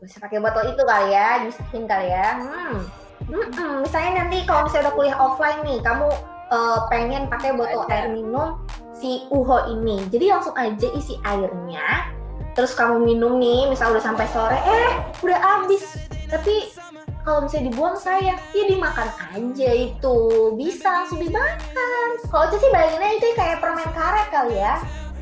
usah 0.00 0.20
pakai 0.20 0.40
botol 0.40 0.64
itu 0.72 0.82
kali 0.82 1.12
ya 1.12 1.44
nyusahin 1.44 1.84
kali 1.84 2.08
ya. 2.08 2.28
Hmm. 2.40 2.76
Mm-mm. 3.20 3.84
misalnya 3.84 4.24
nanti 4.24 4.48
kalau 4.48 4.64
misalnya 4.64 4.88
udah 4.88 4.94
kuliah 4.96 5.18
offline 5.20 5.60
nih 5.60 5.78
kamu 5.84 6.08
eh, 6.50 6.78
pengen 6.88 7.22
pakai 7.28 7.52
botol 7.52 7.84
air 7.92 8.08
minum 8.08 8.56
si 8.96 9.28
uho 9.28 9.76
ini. 9.76 10.08
Jadi 10.08 10.32
langsung 10.32 10.56
aja 10.56 10.88
isi 10.96 11.20
airnya 11.24 12.16
terus 12.56 12.74
kamu 12.74 13.06
minum 13.06 13.38
nih 13.38 13.70
misal 13.70 13.94
udah 13.94 14.02
sampai 14.02 14.26
sore 14.32 14.56
eh 14.56 14.90
udah 15.20 15.38
habis. 15.38 15.84
Tapi 16.32 16.72
kalau 17.20 17.44
misalnya 17.44 17.68
dibuang 17.68 17.96
sayang. 18.00 18.40
Ya 18.56 18.64
dimakan 18.66 19.08
aja 19.36 19.70
itu. 19.76 20.18
Bisa 20.56 20.88
langsung 21.04 21.20
dimakan. 21.20 22.08
Kalau 22.24 22.44
itu 22.48 22.56
sih 22.56 22.70
bayanginnya 22.72 23.10
itu 23.20 23.26
kayak 23.36 23.60
permen 23.60 23.88
karet 23.92 24.26
kali 24.32 24.56
ya 24.56 24.80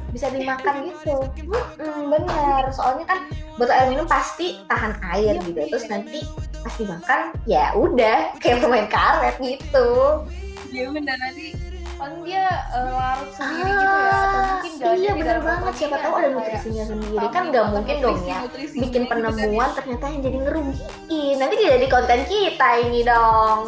bisa 0.09 0.27
dimakan 0.29 0.75
gitu. 0.87 1.17
Mm-mm, 1.45 2.09
bener. 2.09 2.63
Soalnya 2.71 3.05
kan 3.07 3.19
botol 3.55 3.75
air 3.75 3.89
minum 3.89 4.05
pasti 4.05 4.61
tahan 4.65 4.97
air 5.13 5.37
gitu. 5.41 5.61
Terus 5.69 5.87
nanti 5.87 6.25
pas 6.59 6.75
dimakan 6.75 7.21
ya 7.45 7.73
udah 7.73 8.19
kayak 8.43 8.61
permen 8.61 8.87
karet 8.87 9.37
gitu. 9.39 9.89
Dia 10.69 10.89
bener. 10.89 11.17
Nanti 11.17 11.47
kan 11.99 12.15
dia 12.23 12.47
eh, 12.71 12.91
larut 12.95 13.31
sendiri 13.35 13.71
gitu 13.75 13.83
ya 13.83 14.15
atau 14.15 14.39
mungkin 14.39 14.71
Ah, 14.79 14.95
iya 14.95 15.13
bener 15.13 15.39
banget. 15.43 15.73
siapa 15.75 15.91
ini 15.91 16.05
tahu 16.07 16.15
ada 16.15 16.29
nutrisinya 16.31 16.85
sendiri. 16.87 17.27
kan 17.29 17.43
nggak 17.51 17.67
mungkin 17.69 17.97
dong 17.99 18.19
ya 18.23 18.39
bikin 18.55 19.03
penemuan 19.05 19.71
ternyata 19.75 20.05
yang 20.07 20.23
jadi 20.23 20.39
ngerugiin. 20.39 21.37
Nanti 21.37 21.55
jadi 21.59 21.87
konten 21.91 22.21
kita 22.25 22.69
ini 22.81 23.01
dong. 23.03 23.61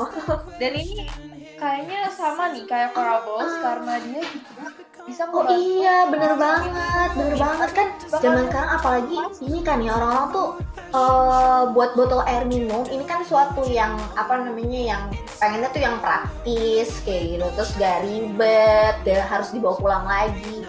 Dan 0.56 0.72
ini 0.72 1.10
kayaknya 1.58 2.06
sama 2.08 2.54
nih 2.54 2.64
kayak 2.64 2.94
Coral 2.94 3.20
Balls 3.20 3.54
karena 3.58 3.94
dia 3.98 4.22
juga 4.22 4.79
bisa 5.10 5.26
Oh 5.34 5.50
iya, 5.50 6.06
bener 6.06 6.38
banget, 6.38 7.08
bener 7.18 7.34
banget 7.34 7.70
kan. 7.74 7.88
Zaman 8.22 8.46
sekarang 8.46 8.70
apalagi 8.78 9.16
ini 9.42 9.58
kan 9.66 9.82
ya 9.82 9.98
orang-orang 9.98 10.28
tuh 10.30 10.48
eh, 10.94 11.62
buat 11.74 11.90
botol 11.98 12.22
air 12.30 12.46
minum 12.46 12.86
ini 12.86 13.02
kan 13.02 13.26
suatu 13.26 13.66
yang 13.66 13.98
apa 14.14 14.38
namanya 14.38 14.94
yang 14.94 15.02
pengennya 15.42 15.68
tuh 15.74 15.82
yang 15.82 15.96
praktis 15.98 17.02
kayak 17.02 17.36
gitu, 17.36 17.46
terus 17.58 17.70
gak 17.74 18.06
ribet, 18.06 18.94
gak 19.02 19.26
harus 19.26 19.50
dibawa 19.50 19.74
pulang 19.74 20.04
lagi. 20.06 20.62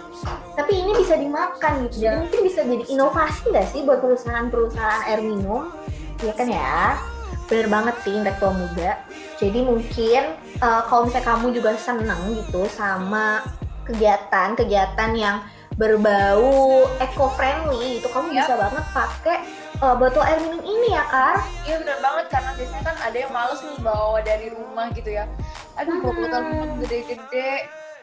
Tapi 0.58 0.72
ini 0.74 0.92
bisa 0.98 1.16
dimakan 1.18 1.88
gitu, 1.88 2.10
jadi 2.10 2.16
mungkin 2.26 2.40
bisa 2.46 2.60
jadi 2.66 2.86
inovasi 2.90 3.42
gak 3.54 3.68
sih 3.70 3.86
buat 3.86 4.02
perusahaan-perusahaan 4.02 5.02
air 5.06 5.22
minum? 5.22 5.70
Iya 6.26 6.34
kan 6.34 6.48
ya? 6.50 6.98
Bener 7.46 7.68
banget 7.68 7.96
sih 8.02 8.14
intelektual 8.16 8.56
muda. 8.58 8.98
Jadi 9.42 9.60
mungkin 9.66 10.24
eh, 10.62 10.82
kalau 10.88 11.10
misalnya 11.10 11.28
kamu 11.30 11.46
juga 11.54 11.70
seneng 11.78 12.22
gitu 12.38 12.66
sama 12.70 13.42
kegiatan-kegiatan 13.92 15.12
yang 15.14 15.44
berbau 15.76 16.84
eco-friendly 17.00 18.00
itu 18.00 18.08
kamu 18.08 18.32
Yap. 18.32 18.44
bisa 18.44 18.54
banget 18.56 18.86
pakai 18.92 19.38
eh, 19.78 19.96
botol 19.96 20.24
air 20.24 20.40
minum 20.40 20.62
ini 20.62 20.94
ya 20.94 21.04
Kar. 21.08 21.36
Iya 21.64 21.76
bener 21.80 21.98
banget 22.00 22.26
karena 22.28 22.52
biasanya 22.56 22.84
kan 22.86 22.98
ada 23.02 23.18
yang 23.18 23.32
males 23.32 23.60
nih 23.60 23.78
bawa 23.80 24.20
dari 24.22 24.48
rumah 24.52 24.88
gitu 24.94 25.10
ya. 25.10 25.26
Aduh 25.76 26.00
bawa 26.00 26.14
botol 26.14 26.40
Hmm. 26.42 26.50
minum 26.54 26.70
gede-gede 26.80 27.52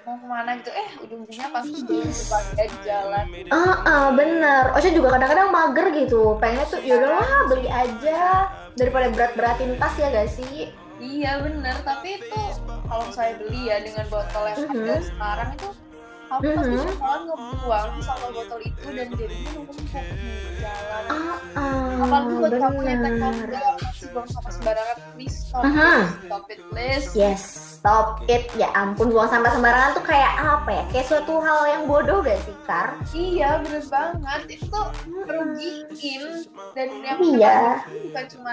mau 0.02 0.16
ke 0.16 0.24
mana 0.24 0.56
gitu 0.56 0.72
eh 0.72 0.88
ujung-ujungnya 1.04 1.48
pasti 1.52 1.78
belum 1.84 2.08
sebagai 2.08 2.66
di 2.72 2.78
jalan. 2.80 3.24
Ah, 3.52 3.76
ah, 3.84 4.06
bener. 4.10 4.72
Ocha 4.72 4.88
juga 4.88 5.08
kadang-kadang 5.12 5.52
mager 5.52 5.86
gitu. 5.92 6.32
Pengennya 6.40 6.64
tuh 6.64 6.80
yaudahlah 6.80 7.44
beli 7.44 7.68
aja 7.68 8.48
daripada 8.72 9.12
berat-beratin 9.12 9.76
tas 9.76 9.92
ya 10.00 10.08
gak 10.08 10.32
sih? 10.32 10.72
Iya 10.98 11.32
bener 11.40 11.76
tapi 11.82 12.18
itu 12.18 12.42
kalau 12.84 13.06
saya 13.10 13.38
beli 13.38 13.70
ya 13.70 13.78
dengan 13.78 14.06
botol 14.08 14.44
yang 14.46 14.66
ada 14.66 14.96
sekarang 14.98 15.50
itu 15.54 15.68
aku 16.28 16.42
pasti 16.44 16.74
Mhm. 16.74 16.86
bakalan 16.92 17.20
ngebuang 17.24 17.90
sama 18.02 18.26
botol 18.30 18.60
itu 18.60 18.86
dan 18.90 19.08
jadinya 19.14 19.50
numpuk 19.54 19.76
di 19.78 19.86
jalan. 20.58 21.02
Ah, 21.08 21.36
ah, 21.56 22.02
Apalagi 22.04 22.32
buat 22.36 22.52
kamu 22.52 22.78
yang 22.84 23.00
udah 23.00 23.62
masih 23.78 24.06
buang 24.10 24.28
sampah 24.28 24.52
sembarangan, 24.52 24.96
please 25.14 25.36
stop, 25.40 25.62
Mhm. 25.64 25.78
it, 25.78 26.08
stop 26.20 26.44
it, 26.48 26.60
please. 26.68 27.06
Yes, 27.14 27.42
stop 27.78 28.26
it. 28.26 28.50
Ya 28.58 28.74
ampun, 28.74 29.14
buang 29.14 29.30
sampah 29.30 29.54
sembarangan 29.54 29.94
tuh 29.94 30.04
kayak 30.04 30.32
apa 30.34 30.70
ya? 30.70 30.82
Kayak 30.90 31.06
suatu 31.06 31.38
hal 31.38 31.60
yang 31.70 31.82
bodoh 31.86 32.18
gak 32.20 32.42
sih, 32.42 32.56
Kar? 32.66 32.98
Iya 33.14 33.62
bener 33.62 33.84
banget 33.86 34.42
itu 34.50 34.66
tuh 34.66 34.86
merugiin 35.06 36.42
dan 36.74 36.88
yang 37.06 37.18
Iya. 37.22 37.58
bukan 37.86 38.24
cuma 38.34 38.52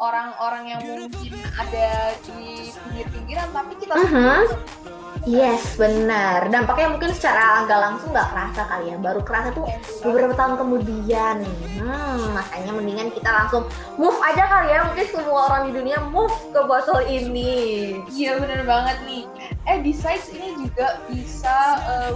orang-orang 0.00 0.64
yang 0.72 0.80
mungkin 0.80 1.36
ada 1.54 2.16
di 2.24 2.72
pinggir-pinggiran 2.72 3.48
tapi 3.52 3.72
kita 3.76 3.92
Mhm. 3.94 4.08
semua 4.08 4.68
Yes, 5.26 5.74
benar. 5.74 6.46
Dampaknya 6.46 6.94
mungkin 6.94 7.10
secara 7.10 7.66
nggak 7.66 7.80
langsung 7.80 8.14
nggak 8.14 8.28
kerasa 8.30 8.62
kali 8.64 8.94
ya. 8.94 8.96
Baru 8.96 9.20
kerasa 9.20 9.50
tuh 9.50 9.66
beberapa 10.00 10.32
tahun 10.32 10.56
kemudian. 10.56 11.42
Hmm, 11.76 12.32
makanya 12.32 12.72
mendingan 12.72 13.10
kita 13.10 13.28
langsung 13.28 13.66
move 13.98 14.14
aja 14.22 14.46
kali 14.46 14.72
ya. 14.72 14.86
Mungkin 14.86 15.06
semua 15.10 15.40
orang 15.50 15.62
di 15.68 15.72
dunia 15.74 15.98
move 16.06 16.32
ke 16.48 16.60
botol 16.62 17.02
ini. 17.04 17.98
Iya 18.08 18.37
bener 18.38 18.62
banget 18.62 18.96
nih. 19.02 19.24
Eh 19.64 19.78
besides 19.78 20.28
ini 20.28 20.54
juga 20.56 20.86
bisa 21.06 21.56
eh, 21.84 22.12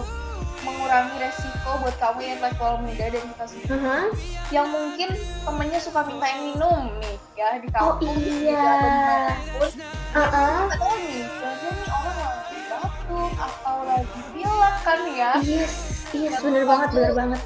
mengurangi 0.62 1.18
resiko 1.18 1.70
buat 1.76 1.96
kamu 1.96 2.18
yang 2.20 2.32
intelektual 2.36 2.78
muda 2.78 3.04
dan 3.04 3.22
kita 3.26 3.44
semua 3.44 3.66
Mhm. 3.68 4.02
yang 4.48 4.66
mungkin 4.68 5.08
temennya 5.42 5.80
suka 5.80 6.00
mintain 6.02 6.38
minum 6.44 6.86
nih 6.98 7.16
ya 7.34 7.58
di 7.58 7.66
Oh 7.72 7.98
kampus 7.98 8.14
di 8.14 8.46
iya. 8.46 8.62
jalan 8.62 9.38
pun 9.50 9.70
Uh-uh. 10.12 10.70
atau 10.70 10.92
nih 10.94 11.26
biasanya 11.26 11.70
nih 11.72 11.88
orang 11.90 12.16
lagi 12.20 12.58
batuk 12.62 13.32
atau 13.34 13.76
lagi 13.82 14.20
pilek 14.30 14.76
kan 14.80 15.00
ya 15.08 15.32
Yes, 15.42 15.74
yes, 16.12 16.38
bener 16.38 16.62
banget, 16.62 16.88
bener 16.92 17.12
banget. 17.12 17.40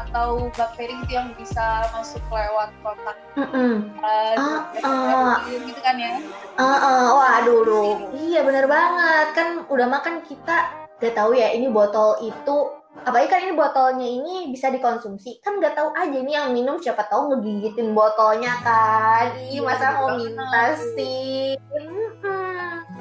Atau 0.00 0.48
bakteri 0.56 0.96
gitu 1.04 1.12
yang 1.20 1.28
bisa 1.36 1.84
masuk 1.92 2.22
lewat 2.32 2.72
kontak 2.80 3.16
Mm-mm. 3.36 3.92
uh, 4.00 4.34
Ah, 4.38 4.60
ah. 4.80 5.36
gitu 5.44 5.80
kan 5.84 5.96
ya 6.00 6.16
Uh-uh. 6.52 7.16
Waduh, 7.16 7.60
duh. 7.64 7.96
Iya 8.12 8.44
bener 8.44 8.68
banget. 8.68 9.26
Kan 9.32 9.48
udah 9.72 9.88
makan 9.88 10.20
kita 10.20 10.68
gak 11.00 11.16
tahu 11.16 11.32
ya 11.34 11.50
ini 11.50 11.66
botol 11.66 12.14
itu 12.20 12.56
apalagi 13.02 13.26
kan 13.26 13.40
ini 13.42 13.56
botolnya 13.56 14.04
ini 14.04 14.34
bisa 14.52 14.68
dikonsumsi 14.68 15.40
kan 15.40 15.56
nggak 15.58 15.74
tahu 15.74 15.90
aja 15.96 16.12
nih 16.12 16.34
yang 16.36 16.52
minum 16.52 16.76
siapa 16.78 17.08
tahu 17.08 17.32
ngegigitin 17.32 17.96
botolnya 17.96 18.52
kan 18.60 19.32
Iya, 19.48 19.64
masa 19.64 19.96
mau 19.98 20.14
minta 20.14 20.76
sih 20.94 21.56
Mm-mm. 21.58 22.01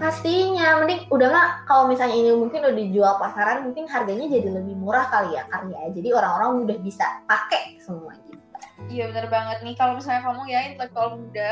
Pastinya 0.02 0.82
mending 0.82 1.06
udah 1.08 1.28
nggak 1.30 1.50
kalau 1.64 1.86
misalnya 1.86 2.18
ini 2.18 2.32
mungkin 2.34 2.60
udah 2.60 2.74
dijual 2.76 3.14
pasaran 3.16 3.62
mungkin 3.62 3.86
harganya 3.86 4.26
jadi 4.26 4.50
lebih 4.52 4.76
murah 4.76 5.06
kali 5.08 5.38
ya 5.38 5.46
kan 5.48 5.70
ya 5.70 5.94
jadi 5.94 6.10
orang-orang 6.12 6.66
udah 6.66 6.78
bisa 6.82 7.06
pakai 7.24 7.78
semua 7.78 8.18
gitu 8.26 8.42
iya 8.90 9.08
bener 9.08 9.30
banget 9.30 9.62
nih 9.62 9.78
kalau 9.78 9.96
misalnya 9.96 10.26
kamu 10.26 10.42
ya 10.48 10.60
intelektual 10.66 11.16
muda 11.16 11.50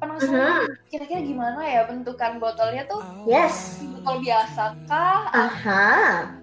penasaran 0.00 0.64
Mhm. 0.64 0.88
kira-kira 0.88 1.20
gimana 1.20 1.60
ya 1.60 1.80
bentukan 1.84 2.40
botolnya 2.40 2.88
tuh 2.88 3.04
yes 3.28 3.84
botol 3.84 4.16
biasa 4.18 4.62
kah 4.88 5.20
aha 5.30 5.92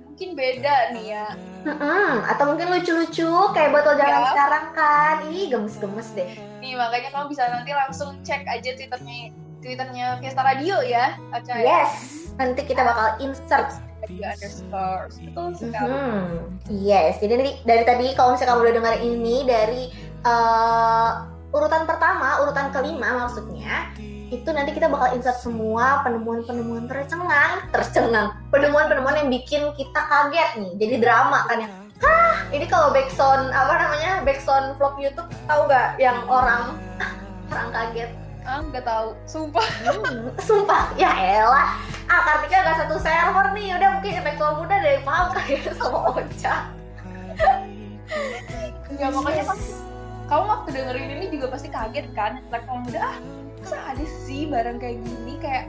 mungkin 0.08 0.34
beda 0.34 0.98
nih 0.98 1.14
ya. 1.14 1.28
Mm-mm, 1.62 2.26
atau 2.26 2.50
mungkin 2.50 2.74
lucu-lucu 2.74 3.30
kayak 3.54 3.70
botol 3.70 3.94
zaman 3.94 4.18
Ya. 4.18 4.30
sekarang 4.34 4.66
kan. 4.74 5.16
Ih, 5.30 5.46
gemes-gemes 5.46 6.10
deh. 6.18 6.34
Nih 6.58 6.74
makanya 6.74 7.14
kamu 7.14 7.30
bisa 7.30 7.46
nanti 7.46 7.70
langsung 7.70 8.18
cek 8.26 8.42
aja 8.50 8.70
twitternya 8.74 9.30
twitternya 9.68 10.24
Fiesta 10.24 10.48
Radio 10.48 10.80
ya, 10.80 11.20
Aca 11.36 11.60
ya. 11.60 11.84
Yes, 11.84 11.92
nanti 12.40 12.64
kita 12.64 12.88
bakal 12.88 13.20
insert. 13.20 13.76
Radio 14.08 14.24
underscore. 14.32 15.12
Betul 15.12 15.48
sekali. 15.60 15.92
Hmm, 15.92 16.56
yes. 16.72 17.20
Jadi 17.20 17.34
dari, 17.36 17.52
dari 17.68 17.84
tadi 17.84 18.06
kalau 18.16 18.32
misalnya 18.32 18.56
kamu 18.56 18.64
udah 18.64 18.76
dengar 18.80 18.96
ini 19.04 19.36
dari 19.44 19.84
eh, 20.24 21.10
urutan 21.52 21.84
pertama, 21.84 22.40
urutan 22.48 22.72
kelima 22.72 23.28
maksudnya, 23.28 23.92
itu 24.32 24.48
nanti 24.56 24.72
kita 24.72 24.88
bakal 24.88 25.12
insert 25.12 25.44
semua 25.44 26.00
penemuan-penemuan 26.08 26.88
tercengang, 26.88 27.68
tercengang, 27.76 28.40
penemuan-penemuan 28.56 29.20
yang 29.20 29.28
bikin 29.28 29.68
kita 29.76 30.00
kaget 30.08 30.64
nih. 30.64 30.72
Jadi 30.80 30.96
drama 31.04 31.44
kan 31.52 31.60
yang 31.68 31.76
Hah, 31.98 32.46
ini 32.54 32.70
kalau 32.70 32.94
backsound 32.94 33.50
apa 33.50 33.74
namanya 33.74 34.22
backsound 34.22 34.78
vlog 34.78 35.02
YouTube 35.02 35.26
tahu 35.50 35.66
gak 35.66 35.98
yang 35.98 36.22
orang 36.30 36.78
orang 37.50 37.74
kaget 37.74 38.14
Ah, 38.48 38.64
nggak 38.64 38.86
tahu. 38.88 39.10
Sumpah. 39.28 39.68
Hmm, 39.84 40.32
sumpah, 40.48 40.96
ya 40.96 41.12
elah. 41.12 41.76
Ah, 42.08 42.22
Kartika 42.24 42.64
gak 42.64 42.78
satu 42.88 42.96
server 42.96 43.52
nih. 43.52 43.76
Udah 43.76 44.00
mungkin 44.00 44.12
intelektual 44.16 44.64
muda 44.64 44.80
dari 44.80 45.04
paham 45.04 45.36
kali 45.36 45.60
ya 45.60 45.72
sama 45.76 46.00
Ocha. 46.16 46.56
Ya 48.96 49.08
makanya 49.12 49.44
kan 49.52 49.60
kamu 50.28 50.44
waktu 50.48 50.70
dengerin 50.72 51.10
ini 51.20 51.26
juga 51.28 51.52
pasti 51.52 51.68
kaget 51.68 52.08
kan? 52.16 52.40
Kamu 52.48 52.88
udah 52.88 53.04
ah, 53.04 53.18
masa 53.60 53.78
ada 53.92 54.06
sih 54.24 54.48
barang 54.48 54.80
kayak 54.80 55.04
gini 55.04 55.36
kayak 55.44 55.68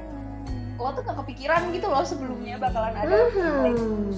lo 0.78 0.94
tuh 0.94 1.02
gak 1.02 1.18
kepikiran 1.26 1.74
gitu 1.74 1.90
loh 1.90 2.06
sebelumnya 2.06 2.62
bakalan 2.62 2.94
ada 2.94 3.10
Hmm. 3.34 4.14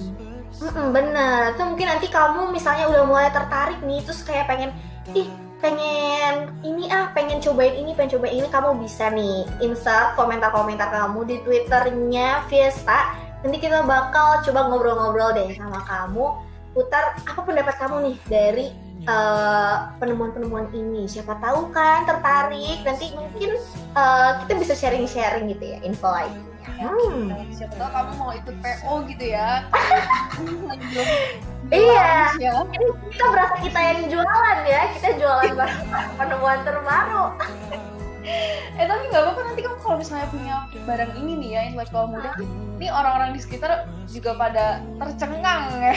Mm-mm, 0.61 0.87
bener. 0.93 1.57
Itu 1.57 1.63
mungkin 1.65 1.87
nanti 1.89 2.05
kamu 2.11 2.53
misalnya 2.53 2.85
udah 2.91 3.03
mulai 3.09 3.33
tertarik 3.33 3.81
nih, 3.81 4.03
terus 4.05 4.21
kayak 4.21 4.45
pengen, 4.45 4.69
ih 5.15 5.25
pengen 5.61 6.49
ini 6.65 6.89
ah, 6.89 7.13
pengen 7.13 7.39
cobain 7.39 7.77
ini, 7.77 7.93
pengen 7.93 8.17
cobain 8.17 8.35
ini, 8.41 8.47
kamu 8.49 8.81
bisa 8.81 9.13
nih 9.13 9.45
insert 9.61 10.17
komentar-komentar 10.17 10.89
kamu 10.89 11.23
di 11.29 11.37
twitternya 11.45 12.43
Fiesta. 12.49 13.15
Nanti 13.45 13.57
kita 13.61 13.85
bakal 13.85 14.41
coba 14.45 14.69
ngobrol-ngobrol 14.69 15.31
deh 15.37 15.49
sama 15.55 15.81
kamu, 15.85 16.25
putar 16.73 17.17
apa 17.25 17.41
pendapat 17.45 17.75
kamu 17.77 17.95
nih 18.09 18.17
dari 18.25 18.67
eh, 19.05 19.75
penemuan-penemuan 20.01 20.73
ini. 20.73 21.05
Siapa 21.05 21.37
tahu 21.37 21.69
kan 21.69 22.09
tertarik, 22.09 22.81
nanti 22.81 23.13
mungkin 23.13 23.55
eh, 23.95 24.31
kita 24.43 24.53
bisa 24.57 24.73
sharing-sharing 24.73 25.45
gitu 25.53 25.77
ya 25.77 25.77
info 25.85 26.09
lainnya. 26.09 26.51
Hmm. 26.81 27.33
siapa 27.53 27.73
tahu 27.73 27.89
kamu 27.89 28.11
mau 28.21 28.31
ikut 28.37 28.55
PO 28.61 28.93
gitu 29.09 29.25
ya 29.33 29.65
belum 30.37 31.09
Iya. 31.71 32.35
ya. 32.35 32.51
Ini 32.67 32.85
kita 33.09 33.25
berasa 33.31 33.55
kita 33.63 33.79
yang 33.79 33.99
jualan 34.11 34.57
ya, 34.67 34.81
kita 34.99 35.09
jualan 35.17 35.51
barang 35.55 35.83
penemuan 36.19 36.59
terbaru. 36.67 37.25
eh 38.77 38.85
tapi 38.85 39.09
nggak 39.09 39.17
apa-apa 39.17 39.41
nanti 39.49 39.61
kamu 39.65 39.77
kalau 39.81 39.97
misalnya 39.97 40.29
punya 40.29 40.55
barang 40.85 41.11
ini 41.17 41.31
nih 41.41 41.49
ya 41.57 41.61
intelektual 41.73 42.05
muda 42.05 42.29
ini 42.77 42.87
orang-orang 42.87 43.33
di 43.33 43.41
sekitar 43.41 43.89
juga 44.05 44.37
pada 44.37 44.65
tercengang 45.01 45.63
ya 45.81 45.95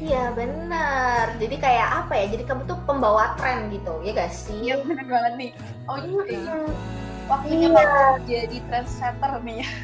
Iya 0.00 0.32
benar. 0.32 1.36
Jadi 1.36 1.60
kayak 1.60 2.06
apa 2.06 2.16
ya? 2.16 2.26
Jadi 2.32 2.48
kamu 2.48 2.64
tuh 2.64 2.78
pembawa 2.88 3.36
tren 3.36 3.68
gitu, 3.68 4.00
ya 4.00 4.16
gak 4.16 4.32
sih? 4.32 4.56
iya 4.62 4.80
bener 4.80 5.04
banget 5.04 5.32
nih 5.36 5.50
oh 5.84 5.96
iya 6.00 6.22
Hmm, 6.40 6.72
waktunya 7.30 7.68
Iya. 7.70 8.02
jadi 8.26 8.56
trendsetter 8.66 9.32
nih 9.46 9.62
ya 9.62 9.68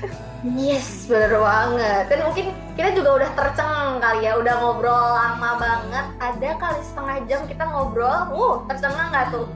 Yes, 0.47 1.11
bener 1.11 1.43
banget. 1.43 2.07
Dan 2.07 2.19
mungkin 2.23 2.47
kita 2.79 2.95
juga 2.95 3.11
udah 3.19 3.31
tercengang 3.35 3.99
kali 3.99 4.31
ya, 4.31 4.39
udah 4.39 4.55
ngobrol 4.63 4.95
lama 4.95 5.59
banget. 5.59 6.07
Ada 6.23 6.51
kali 6.55 6.81
setengah 6.87 7.17
jam 7.27 7.41
kita 7.51 7.65
ngobrol. 7.67 8.31
Uh, 8.31 8.55
tercengang 8.71 9.11
nggak 9.11 9.27
tuh? 9.35 9.47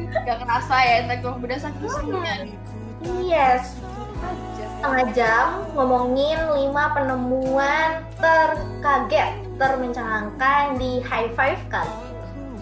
nggak 0.00 0.38
kerasa 0.40 0.76
ya 0.80 0.94
intelektual 1.02 1.36
muda 1.36 1.56
saking 1.58 1.88
serunya 1.88 2.34
nih 2.40 2.54
Yes, 3.20 3.76
setengah 4.78 5.04
jam 5.12 5.46
ngomongin 5.74 6.40
5 6.40 6.94
penemuan 6.96 7.90
terkaget, 8.16 9.32
termencengangkan 9.60 10.78
di 10.78 11.02
high 11.04 11.28
five 11.36 11.60
kali. 11.68 11.92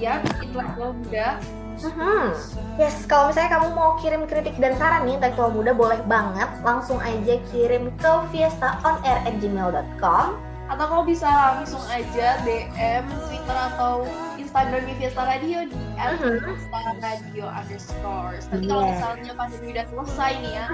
ya 0.01 0.19
intelektual 0.43 0.99
muda 0.99 1.39
Hmm. 1.85 2.31
Yes, 2.75 3.05
kalau 3.05 3.29
misalnya 3.29 3.51
kamu 3.53 3.69
mau 3.73 3.99
kirim 3.99 4.25
kritik 4.25 4.55
dan 4.57 4.73
saran 4.75 5.05
nih 5.05 5.17
intelektual 5.17 5.51
muda 5.51 5.73
boleh 5.73 6.01
banget 6.05 6.47
langsung 6.61 6.97
aja 6.99 7.35
kirim 7.49 7.91
ke 7.97 8.13
fiestaonair@gmail.com. 8.31 10.27
atau 10.65 10.89
kamu 10.89 11.05
bisa 11.07 11.29
langsung 11.29 11.85
aja 11.87 12.41
DM 12.49 13.05
Twitter 13.05 13.53
atau 13.69 14.09
Instagramnya 14.35 14.95
Fiesta 14.97 15.21
Radio 15.23 15.69
di 15.69 15.77
Mhm. 15.77 16.41
Fiesta 16.41 16.81
Radio 16.97 17.45
underscore. 17.45 18.41
Nanti 18.49 18.65
kalau 18.67 18.89
misalnya 18.89 19.33
pandemi 19.37 19.69
udah 19.69 19.85
selesai 19.85 20.33
nih 20.41 20.53
ya, 20.57 20.65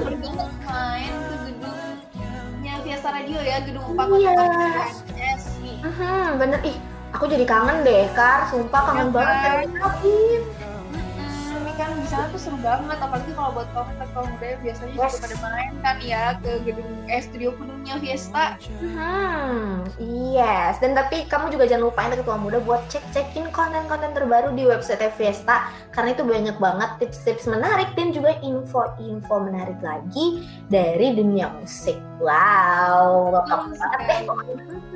bergerak 0.00 0.48
main 0.64 1.12
ke 1.12 1.34
gedungnya 1.44 2.74
Fiesta 2.80 3.10
Radio 3.12 3.38
ya, 3.38 3.56
gedung 3.60 3.84
4 3.92 4.08
Iya. 4.16 4.32
S 5.36 5.44
nih. 5.60 5.78
Hmm, 5.84 6.40
bener 6.40 6.60
ih, 6.64 6.76
aku 7.12 7.24
jadi 7.28 7.44
kangen 7.44 7.84
deh, 7.84 8.08
Kar. 8.16 8.48
Sumpah 8.48 8.80
kangen 8.88 9.12
Ya 9.12 9.12
banget 9.12 9.36
kan? 9.36 9.68
Ini 10.00 10.31
kan 11.76 11.90
di 11.96 12.08
sana 12.08 12.28
tuh 12.30 12.40
seru 12.40 12.58
banget, 12.60 12.98
apalagi 13.00 13.30
kalau 13.36 13.50
buat 13.56 13.68
kamu 13.72 13.92
kaum 14.12 14.28
muda 14.34 14.48
biasanya 14.60 14.92
Yes. 14.92 15.14
juga 15.14 15.18
pada 15.24 15.36
main 15.44 15.72
kan 15.82 15.96
ya 16.00 16.22
ke 16.40 16.50
gedung 16.64 16.92
eh 17.08 17.20
studio 17.22 17.50
penuhnya 17.56 17.94
Fiesta. 18.00 18.44
Hmm, 18.80 19.84
yes. 20.00 20.80
Dan 20.80 20.96
tapi 20.96 21.28
kamu 21.28 21.52
juga 21.54 21.64
jangan 21.68 21.84
lupa 21.88 22.00
intelektual 22.08 22.40
muda 22.40 22.58
buat 22.62 22.82
cek-cekin 22.88 23.52
konten-konten 23.52 24.12
terbaru 24.16 24.52
di 24.56 24.64
website 24.64 25.02
Fiesta 25.14 25.68
karena 25.92 26.16
itu 26.16 26.24
banyak 26.24 26.56
banget 26.56 26.90
tips-tips 27.02 27.46
menarik 27.46 27.92
dan 27.94 28.12
juga 28.16 28.36
info-info 28.40 29.34
menarik 29.44 29.78
lagi 29.84 30.48
dari 30.72 31.12
dunia 31.12 31.52
musik. 31.60 32.00
Wow, 32.22 33.44
banget 33.44 34.00
deh. 34.08 34.20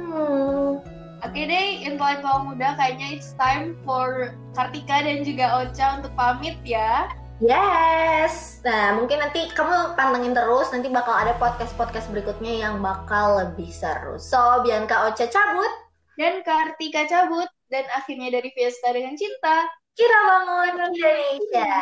Hmm. 0.01 0.96
Oke 1.25 1.49
deh, 1.49 1.87
intelektual 1.89 2.45
muda 2.45 2.77
kayaknya 2.77 3.17
it's 3.17 3.33
time 3.41 3.73
for 3.89 4.37
Kartika 4.53 5.01
dan 5.01 5.25
juga 5.25 5.65
Ocha 5.65 6.01
untuk 6.03 6.13
pamit 6.13 6.61
ya. 6.61 7.09
Yes. 7.41 8.65
Nah, 8.65 8.97
mungkin 8.97 9.21
nanti 9.21 9.49
kamu 9.53 9.93
pantengin 9.97 10.33
terus. 10.33 10.73
Nanti 10.73 10.89
bakal 10.89 11.13
ada 11.13 11.37
podcast-podcast 11.37 12.09
berikutnya 12.09 12.65
yang 12.69 12.81
bakal 12.81 13.37
lebih 13.45 13.69
seru. 13.69 14.17
So, 14.17 14.65
Bianca 14.65 15.09
Ocha 15.09 15.29
cabut. 15.29 15.69
Dan 16.17 16.41
Kartika 16.41 17.05
cabut. 17.05 17.49
Dan 17.69 17.85
akhirnya 17.93 18.41
dari 18.41 18.49
Fiesta 18.57 18.89
dengan 18.89 19.21
cinta. 19.21 19.69
Kira 19.97 20.19
bangun 20.29 20.81
Indonesia. 20.81 21.77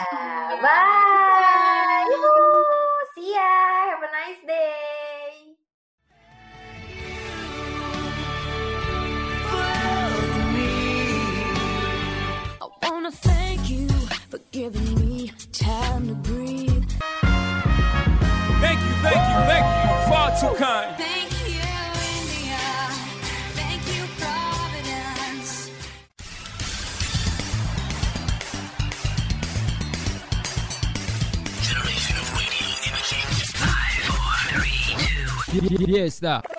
Bye. 0.59 2.07
Yuhuu. 2.11 2.99
See 3.15 3.31
ya. 3.35 3.55
Have 3.95 4.03
a 4.03 4.11
nice 4.11 4.43
day. 4.43 5.14
Wanna 13.05 13.17
thank 13.17 13.69
you 13.69 13.87
for 14.31 14.39
giving 14.51 14.95
me 14.95 15.31
time 15.53 16.09
to 16.09 16.15
breathe. 16.15 16.91
Thank 18.63 18.81
you, 18.81 18.95
thank 19.05 19.23
you, 19.31 19.39
thank 19.51 19.67
you. 19.67 19.91
Far 20.09 20.31
too 20.41 20.55
kind. 20.57 20.97
Thank 20.97 21.31
you, 21.47 21.61
India. 22.17 22.65
Thank 23.61 23.83
you, 23.95 24.03
Providence. 24.19 25.71
Yes, 35.87 36.21
that. 36.21 36.54